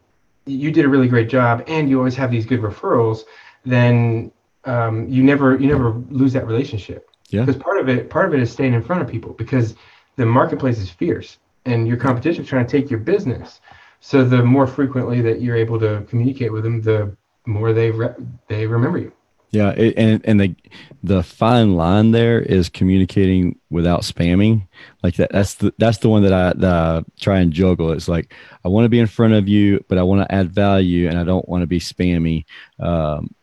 [0.45, 3.21] you did a really great job, and you always have these good referrals,
[3.65, 4.31] then
[4.65, 7.45] um, you never you never lose that relationship yeah.
[7.45, 9.75] Because part of it, part of it is staying in front of people because
[10.17, 13.61] the marketplace is fierce and your competition is trying to take your business.
[14.01, 17.15] So the more frequently that you're able to communicate with them, the
[17.45, 18.15] more they re-
[18.47, 19.13] they remember you.
[19.51, 20.55] Yeah, it, and and the
[21.03, 24.67] the fine line there is communicating without spamming.
[25.03, 27.91] Like that that's the that's the one that I, that I try and juggle.
[27.91, 28.33] It's like
[28.63, 31.19] I want to be in front of you, but I want to add value, and
[31.19, 32.45] I don't want to be spammy.
[32.79, 33.33] Um,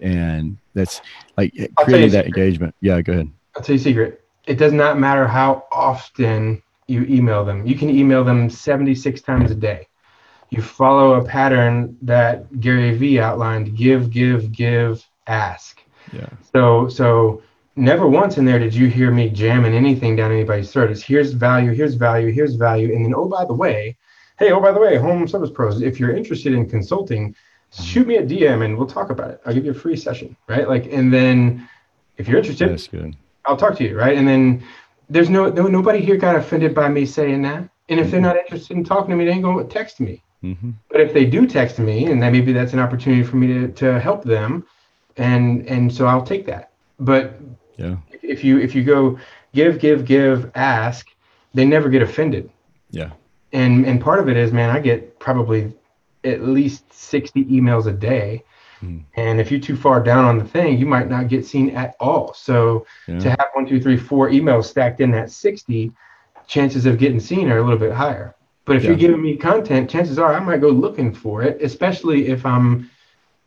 [0.00, 1.02] and that's
[1.36, 2.74] like creating that engagement.
[2.80, 3.30] Yeah, go ahead.
[3.54, 4.24] I'll tell you a secret.
[4.46, 7.66] It does not matter how often you email them.
[7.66, 9.86] You can email them 76 times a day.
[10.48, 15.82] You follow a pattern that Gary Vee outlined: give, give, give, ask.
[16.12, 16.28] Yeah.
[16.52, 17.42] So so
[17.76, 20.90] never once in there did you hear me jamming anything down anybody's throat.
[20.90, 23.96] It's here's value, here's value, here's value, and then oh by the way,
[24.38, 27.34] hey oh by the way, home service pros, if you're interested in consulting,
[27.72, 29.40] shoot me a DM and we'll talk about it.
[29.44, 30.68] I'll give you a free session, right?
[30.68, 31.68] Like, and then
[32.16, 33.16] if you're interested, that's good.
[33.46, 34.16] I'll talk to you, right?
[34.16, 34.62] And then
[35.08, 37.68] there's no, no nobody here got offended by me saying that.
[37.88, 40.22] And if they're not interested in talking to me, they ain't going to text me.
[40.44, 40.70] Mm-hmm.
[40.90, 43.68] But if they do text me, and then maybe that's an opportunity for me to,
[43.68, 44.66] to help them,
[45.18, 46.72] and and so I'll take that.
[46.98, 47.38] But
[47.76, 49.18] yeah, if you if you go
[49.52, 51.08] give give give ask,
[51.54, 52.50] they never get offended.
[52.90, 53.10] Yeah.
[53.52, 55.72] And and part of it is, man, I get probably
[56.24, 58.44] at least sixty emails a day
[58.82, 59.04] Mm.
[59.16, 61.96] And if you're too far down on the thing, you might not get seen at
[62.00, 62.34] all.
[62.34, 63.18] So yeah.
[63.18, 65.92] to have one, two, three, four emails stacked in that 60,
[66.46, 68.34] chances of getting seen are a little bit higher.
[68.64, 68.90] But if yeah.
[68.90, 72.90] you're giving me content, chances are I might go looking for it, especially if I'm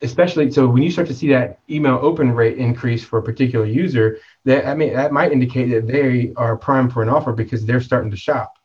[0.01, 3.65] especially so when you start to see that email open rate increase for a particular
[3.65, 7.65] user, that I mean that might indicate that they are prime for an offer because
[7.65, 8.57] they're starting to shop.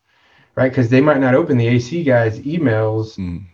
[0.55, 0.71] Right?
[0.71, 3.45] Because they might not open the AC guy's emails mm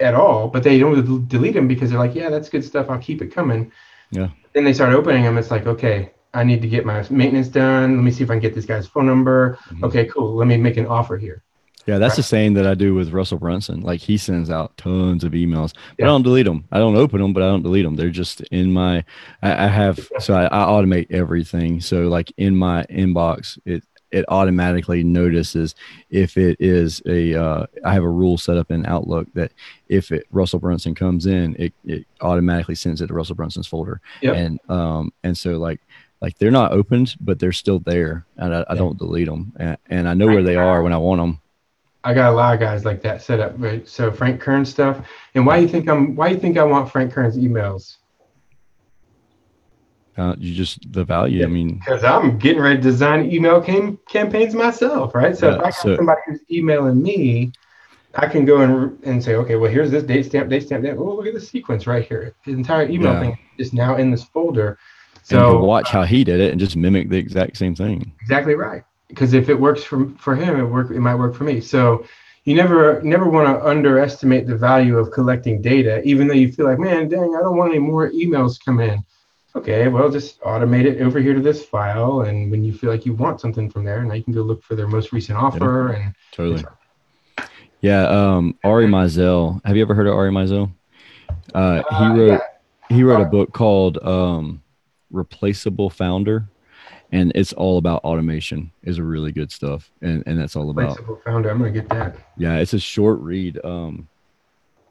[0.00, 2.90] at all, but they don't delete them because they're like, yeah, that's good stuff.
[2.90, 3.70] I'll keep it coming.
[4.10, 4.28] Yeah.
[4.52, 5.38] Then they start opening them.
[5.38, 7.96] It's like, okay, I need to get my maintenance done.
[7.96, 9.58] Let me see if I can get this guy's phone number.
[9.66, 9.84] Mm-hmm.
[9.84, 10.34] Okay, cool.
[10.34, 11.42] Let me make an offer here.
[11.86, 12.16] Yeah, that's right.
[12.16, 13.80] the same that I do with Russell Brunson.
[13.80, 16.04] Like he sends out tons of emails, but yeah.
[16.06, 16.64] I don't delete them.
[16.72, 17.96] I don't open them, but I don't delete them.
[17.96, 19.04] They're just in my.
[19.42, 21.80] I, I have so I, I, automate everything.
[21.80, 25.74] So like in my inbox, it it automatically notices
[26.10, 27.34] if it is a.
[27.34, 29.52] Uh, I have a rule set up in Outlook that
[29.88, 34.00] if it, Russell Brunson comes in, it, it automatically sends it to Russell Brunson's folder.
[34.22, 34.36] Yep.
[34.36, 35.80] And um and so like
[36.20, 39.76] like they're not opened, but they're still there, and I, I don't delete them, and,
[39.90, 41.40] and I know where they are when I want them.
[42.04, 43.54] I got a lot of guys like that set up.
[43.56, 43.86] Right?
[43.88, 45.06] So Frank Kern stuff.
[45.34, 46.14] And why do you think I'm?
[46.14, 47.96] Why do you think I want Frank Kern's emails?
[50.16, 51.40] Uh, you just the value.
[51.40, 55.36] Yeah, I mean, because I'm getting ready to design email cam- campaigns myself, right?
[55.36, 57.50] So yeah, if I got so, somebody who's emailing me,
[58.14, 60.84] I can go and and say, okay, well, here's this date stamp, date stamp.
[60.84, 60.94] date.
[60.96, 62.34] Oh, look at the sequence right here.
[62.44, 63.20] The entire email yeah.
[63.20, 64.78] thing is now in this folder.
[65.24, 68.12] So watch how he did it and just mimic the exact same thing.
[68.20, 68.84] Exactly right.
[69.08, 70.90] Because if it works for for him, it work.
[70.90, 71.60] It might work for me.
[71.60, 72.06] So
[72.44, 76.66] you never never want to underestimate the value of collecting data, even though you feel
[76.66, 79.04] like, man, dang, I don't want any more emails come in
[79.56, 82.22] okay, well, just automate it over here to this file.
[82.22, 84.62] And when you feel like you want something from there, now you can go look
[84.62, 85.90] for their most recent offer.
[85.92, 86.64] Yeah, and totally.
[87.80, 88.08] Yeah.
[88.08, 89.60] Um, Ari Meisel.
[89.64, 90.72] Have you ever heard of Ari Meisel?
[91.54, 92.96] Uh, he uh, wrote, yeah.
[92.96, 94.62] he wrote a book called, um,
[95.10, 96.48] replaceable founder
[97.12, 98.70] and it's all about automation.
[98.82, 99.90] Is a really good stuff.
[100.02, 102.16] And and that's all about founder i'm gonna get that.
[102.36, 103.64] Yeah it's a short read.
[103.64, 104.08] Um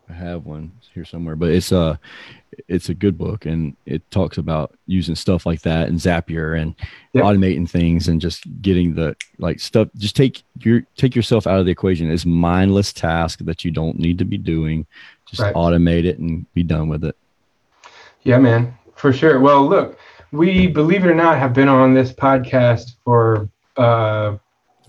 [0.10, 1.96] i have one here somewhere but it's uh
[2.68, 3.46] it's a good book.
[3.46, 6.76] And it talks about using stuff like that and Zapier and
[7.14, 7.24] yep.
[7.24, 11.66] automating things and just getting the like stuff just take your take yourself out of
[11.66, 12.12] the equation.
[12.12, 14.86] It's mindless task that you don't need to be doing.
[15.26, 15.56] Just right.
[15.56, 17.16] automate it and be done with it.
[18.24, 19.40] Yeah, man, for sure.
[19.40, 20.00] Well, look,
[20.34, 24.36] we believe it or not have been on this podcast for uh,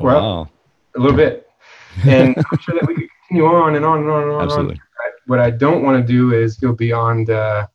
[0.00, 0.48] well, wow.
[0.96, 1.48] a little bit,
[2.04, 4.42] and I'm sure that we could continue on and on and on and on.
[4.42, 4.74] Absolutely.
[4.74, 4.80] On.
[5.26, 7.66] What I don't want to do is go beyond uh,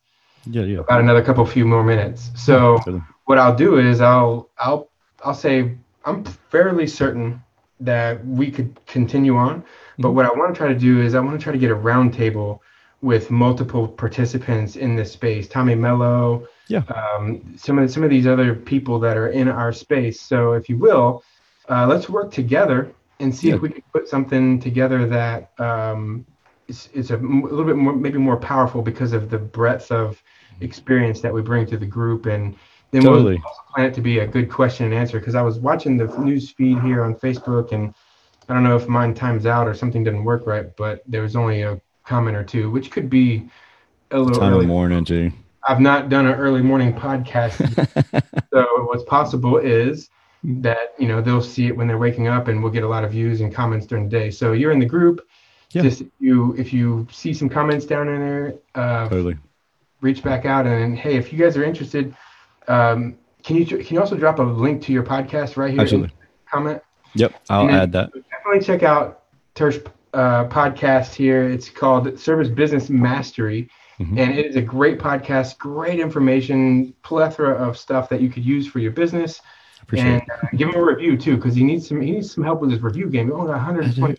[0.46, 0.78] yeah, yeah.
[0.80, 2.30] about another couple few more minutes.
[2.34, 3.04] So Absolutely.
[3.26, 4.90] what I'll do is I'll I'll
[5.24, 7.42] I'll say I'm fairly certain
[7.78, 9.64] that we could continue on,
[9.98, 10.16] but mm-hmm.
[10.16, 11.76] what I want to try to do is I want to try to get a
[11.76, 12.58] roundtable
[13.00, 15.48] with multiple participants in this space.
[15.48, 19.72] Tommy Mello, yeah, um, some of some of these other people that are in our
[19.72, 20.20] space.
[20.20, 21.22] So if you will,
[21.68, 23.56] uh, let's work together and see yeah.
[23.56, 26.24] if we can put something together that um,
[26.68, 29.90] is, is a, m- a little bit more, maybe more powerful because of the breadth
[29.90, 30.22] of
[30.60, 32.54] experience that we bring to the group and
[32.92, 33.34] then totally.
[33.34, 35.96] we'll also plan it to be a good question and answer because I was watching
[35.96, 37.92] the news feed here on Facebook and
[38.48, 41.36] I don't know if mine times out or something didn't work right, but there was
[41.36, 43.48] only a comment or two, which could be
[44.10, 44.62] a little time early.
[44.62, 45.32] of morning too.
[45.66, 47.58] I've not done an early morning podcast,
[48.52, 50.10] so what's possible is
[50.42, 53.04] that you know they'll see it when they're waking up, and we'll get a lot
[53.04, 54.30] of views and comments during the day.
[54.30, 55.26] So you're in the group.
[55.72, 55.82] Yeah.
[55.82, 59.36] Just if you if you see some comments down in there, uh, totally.
[60.00, 62.14] Reach back out and hey, if you guys are interested,
[62.68, 65.80] um, can you can you also drop a link to your podcast right here?
[65.80, 66.10] Absolutely.
[66.50, 66.82] comment.
[67.14, 68.12] Yep, I'll add that.
[68.30, 69.84] Definitely check out Tersh
[70.14, 71.48] uh, podcast here.
[71.48, 73.68] It's called Service Business Mastery.
[74.00, 74.18] Mm-hmm.
[74.18, 78.66] And it is a great podcast, great information, plethora of stuff that you could use
[78.66, 79.42] for your business.
[79.82, 82.44] Appreciate and uh, give him a review too, because he needs some he needs some
[82.44, 83.26] help with his review game.
[83.26, 84.16] He only got 120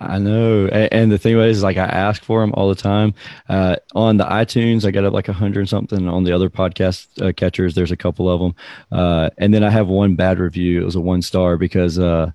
[0.00, 3.14] I know, and, the thing is, like I ask for them all the time.
[3.48, 6.08] Uh, on the iTunes, I got up like a hundred something.
[6.08, 8.54] On the other podcast uh, catchers, there's a couple of them,
[8.90, 10.82] uh, and then I have one bad review.
[10.82, 12.32] It was a one star because uh,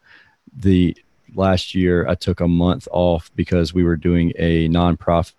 [0.55, 0.95] the
[1.35, 5.33] last year I took a month off because we were doing a nonprofit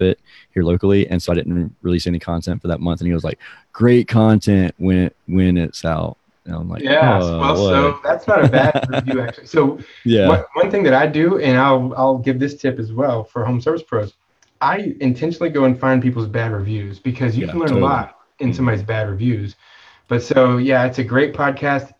[0.00, 3.00] here locally, and so I didn't release any content for that month.
[3.00, 3.38] And he was like,
[3.72, 7.56] "Great content when when it's out." And I'm like, yeah, oh, well, what?
[7.56, 9.46] so that's not a bad review actually.
[9.46, 12.92] So yeah, one, one thing that I do, and I'll I'll give this tip as
[12.92, 14.14] well for home service pros.
[14.60, 17.86] I intentionally go and find people's bad reviews because you yeah, can learn totally.
[17.86, 18.56] a lot in mm-hmm.
[18.56, 19.56] somebody's bad reviews.
[20.08, 21.92] But so yeah, it's a great podcast.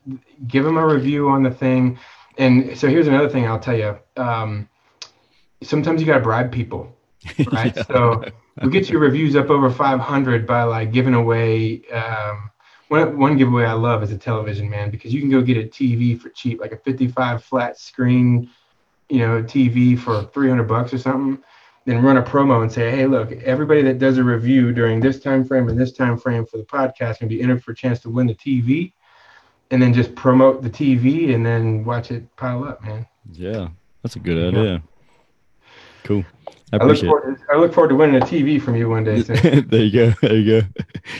[0.46, 1.98] Give them a review on the thing.
[2.38, 3.98] And so here's another thing I'll tell you.
[4.16, 4.68] Um,
[5.62, 6.96] sometimes you got to bribe people,
[7.53, 7.75] right?
[7.77, 7.83] yeah.
[7.85, 8.25] So
[8.62, 11.83] we get your reviews up over 500 by like giving away.
[11.93, 12.51] Um,
[12.89, 15.68] one, one giveaway I love is a television, man, because you can go get a
[15.68, 18.51] TV for cheap, like a 55 flat screen,
[19.09, 21.43] you know, TV for 300 bucks or something.
[21.87, 25.21] Then run a promo and say, hey, look, everybody that does a review during this
[25.21, 28.01] time frame and this time frame for the podcast can be entered for a chance
[28.01, 28.93] to win the TV
[29.71, 33.07] and then just promote the TV and then watch it pile up, man.
[33.33, 33.68] Yeah,
[34.03, 34.73] that's a good idea.
[34.73, 34.79] Yeah.
[36.05, 36.25] Cool.
[36.73, 37.39] I, I look forward.
[37.39, 39.21] To, I look forward to winning a TV from you one day.
[39.23, 40.14] there you go.
[40.23, 40.68] There you go.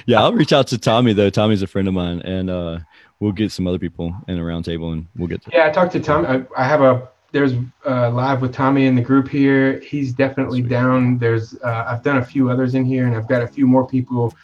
[0.07, 1.31] Yeah, I'll reach out to Tommy though.
[1.31, 2.79] Tommy's a friend of mine, and uh,
[3.19, 5.43] we'll get some other people in a roundtable, and we'll get.
[5.43, 6.29] To- yeah, I talked to Tommy.
[6.29, 7.53] I, I have a there's
[7.87, 9.79] uh, live with Tommy in the group here.
[9.81, 10.71] He's definitely Sweet.
[10.71, 11.19] down.
[11.19, 13.87] There's uh, I've done a few others in here, and I've got a few more
[13.87, 14.35] people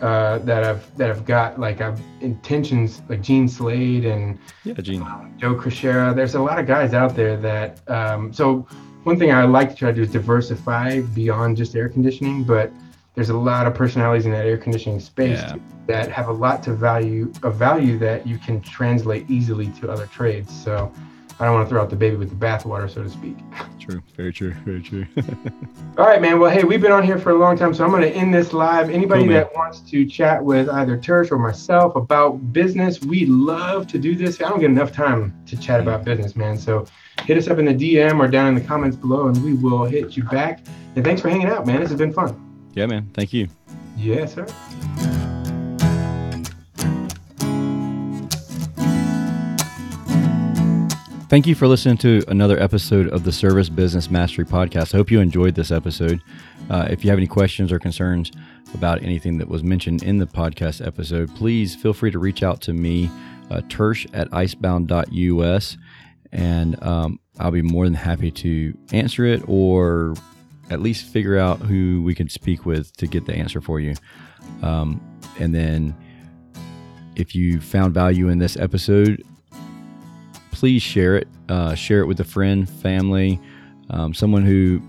[0.00, 5.02] uh, that have that I've got like I've intentions like Gene Slade and yeah, Gene.
[5.02, 6.14] Um, Joe Crisara.
[6.14, 8.66] There's a lot of guys out there that um, so
[9.06, 12.72] one thing I like to try to do is diversify beyond just air conditioning, but
[13.14, 15.56] there's a lot of personalities in that air conditioning space yeah.
[15.86, 20.06] that have a lot to value a value that you can translate easily to other
[20.06, 20.52] trades.
[20.52, 20.92] So
[21.38, 23.36] I don't want to throw out the baby with the bathwater, so to speak.
[23.78, 24.02] True.
[24.16, 24.52] Very true.
[24.64, 25.06] Very true.
[25.96, 26.40] All right, man.
[26.40, 28.34] Well, hey, we've been on here for a long time, so I'm going to end
[28.34, 28.90] this live.
[28.90, 33.86] Anybody cool, that wants to chat with either Tersh or myself about business, we love
[33.86, 34.42] to do this.
[34.42, 35.82] I don't get enough time to chat mm.
[35.82, 36.58] about business, man.
[36.58, 36.86] So
[37.24, 39.84] hit us up in the DM or down in the comments below, and we will
[39.84, 40.60] hit you back.
[40.94, 41.80] And thanks for hanging out, man.
[41.80, 42.42] This has been fun.
[42.74, 43.10] Yeah, man.
[43.14, 43.48] Thank you.
[43.96, 44.46] Yes, sir.
[51.28, 54.94] Thank you for listening to another episode of the Service Business Mastery Podcast.
[54.94, 56.22] I hope you enjoyed this episode.
[56.70, 58.30] Uh, if you have any questions or concerns
[58.74, 62.60] about anything that was mentioned in the podcast episode, please feel free to reach out
[62.62, 63.10] to me,
[63.50, 65.76] uh, Tersh at icebound.us,
[66.36, 70.14] and um, I'll be more than happy to answer it or
[70.68, 73.94] at least figure out who we can speak with to get the answer for you.
[74.62, 75.00] Um,
[75.40, 75.96] and then
[77.16, 79.24] if you found value in this episode,
[80.50, 81.26] please share it.
[81.48, 83.40] Uh, share it with a friend, family,
[83.88, 84.82] um, someone who,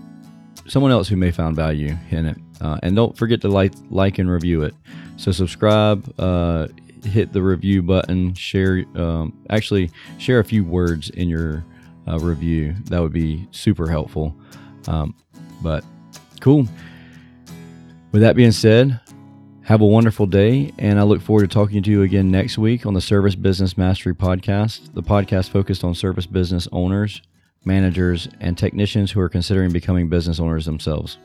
[0.66, 2.36] someone else who may found value in it.
[2.60, 4.74] Uh, and don't forget to like, like and review it.
[5.16, 6.68] So subscribe, uh,
[7.08, 8.84] hit the review button, share.
[8.94, 11.64] Um, actually, share a few words in your
[12.06, 12.74] uh, review.
[12.84, 14.36] That would be super helpful.
[14.86, 15.14] Um,
[15.62, 15.84] but
[16.40, 16.66] cool.
[18.12, 19.00] With that being said,
[19.62, 22.86] Have a wonderful day, and I look forward to talking to you again next week
[22.86, 27.20] on the Service Business Mastery Podcast, the podcast focused on service business owners,
[27.66, 31.18] managers, and technicians who are considering becoming business owners themselves.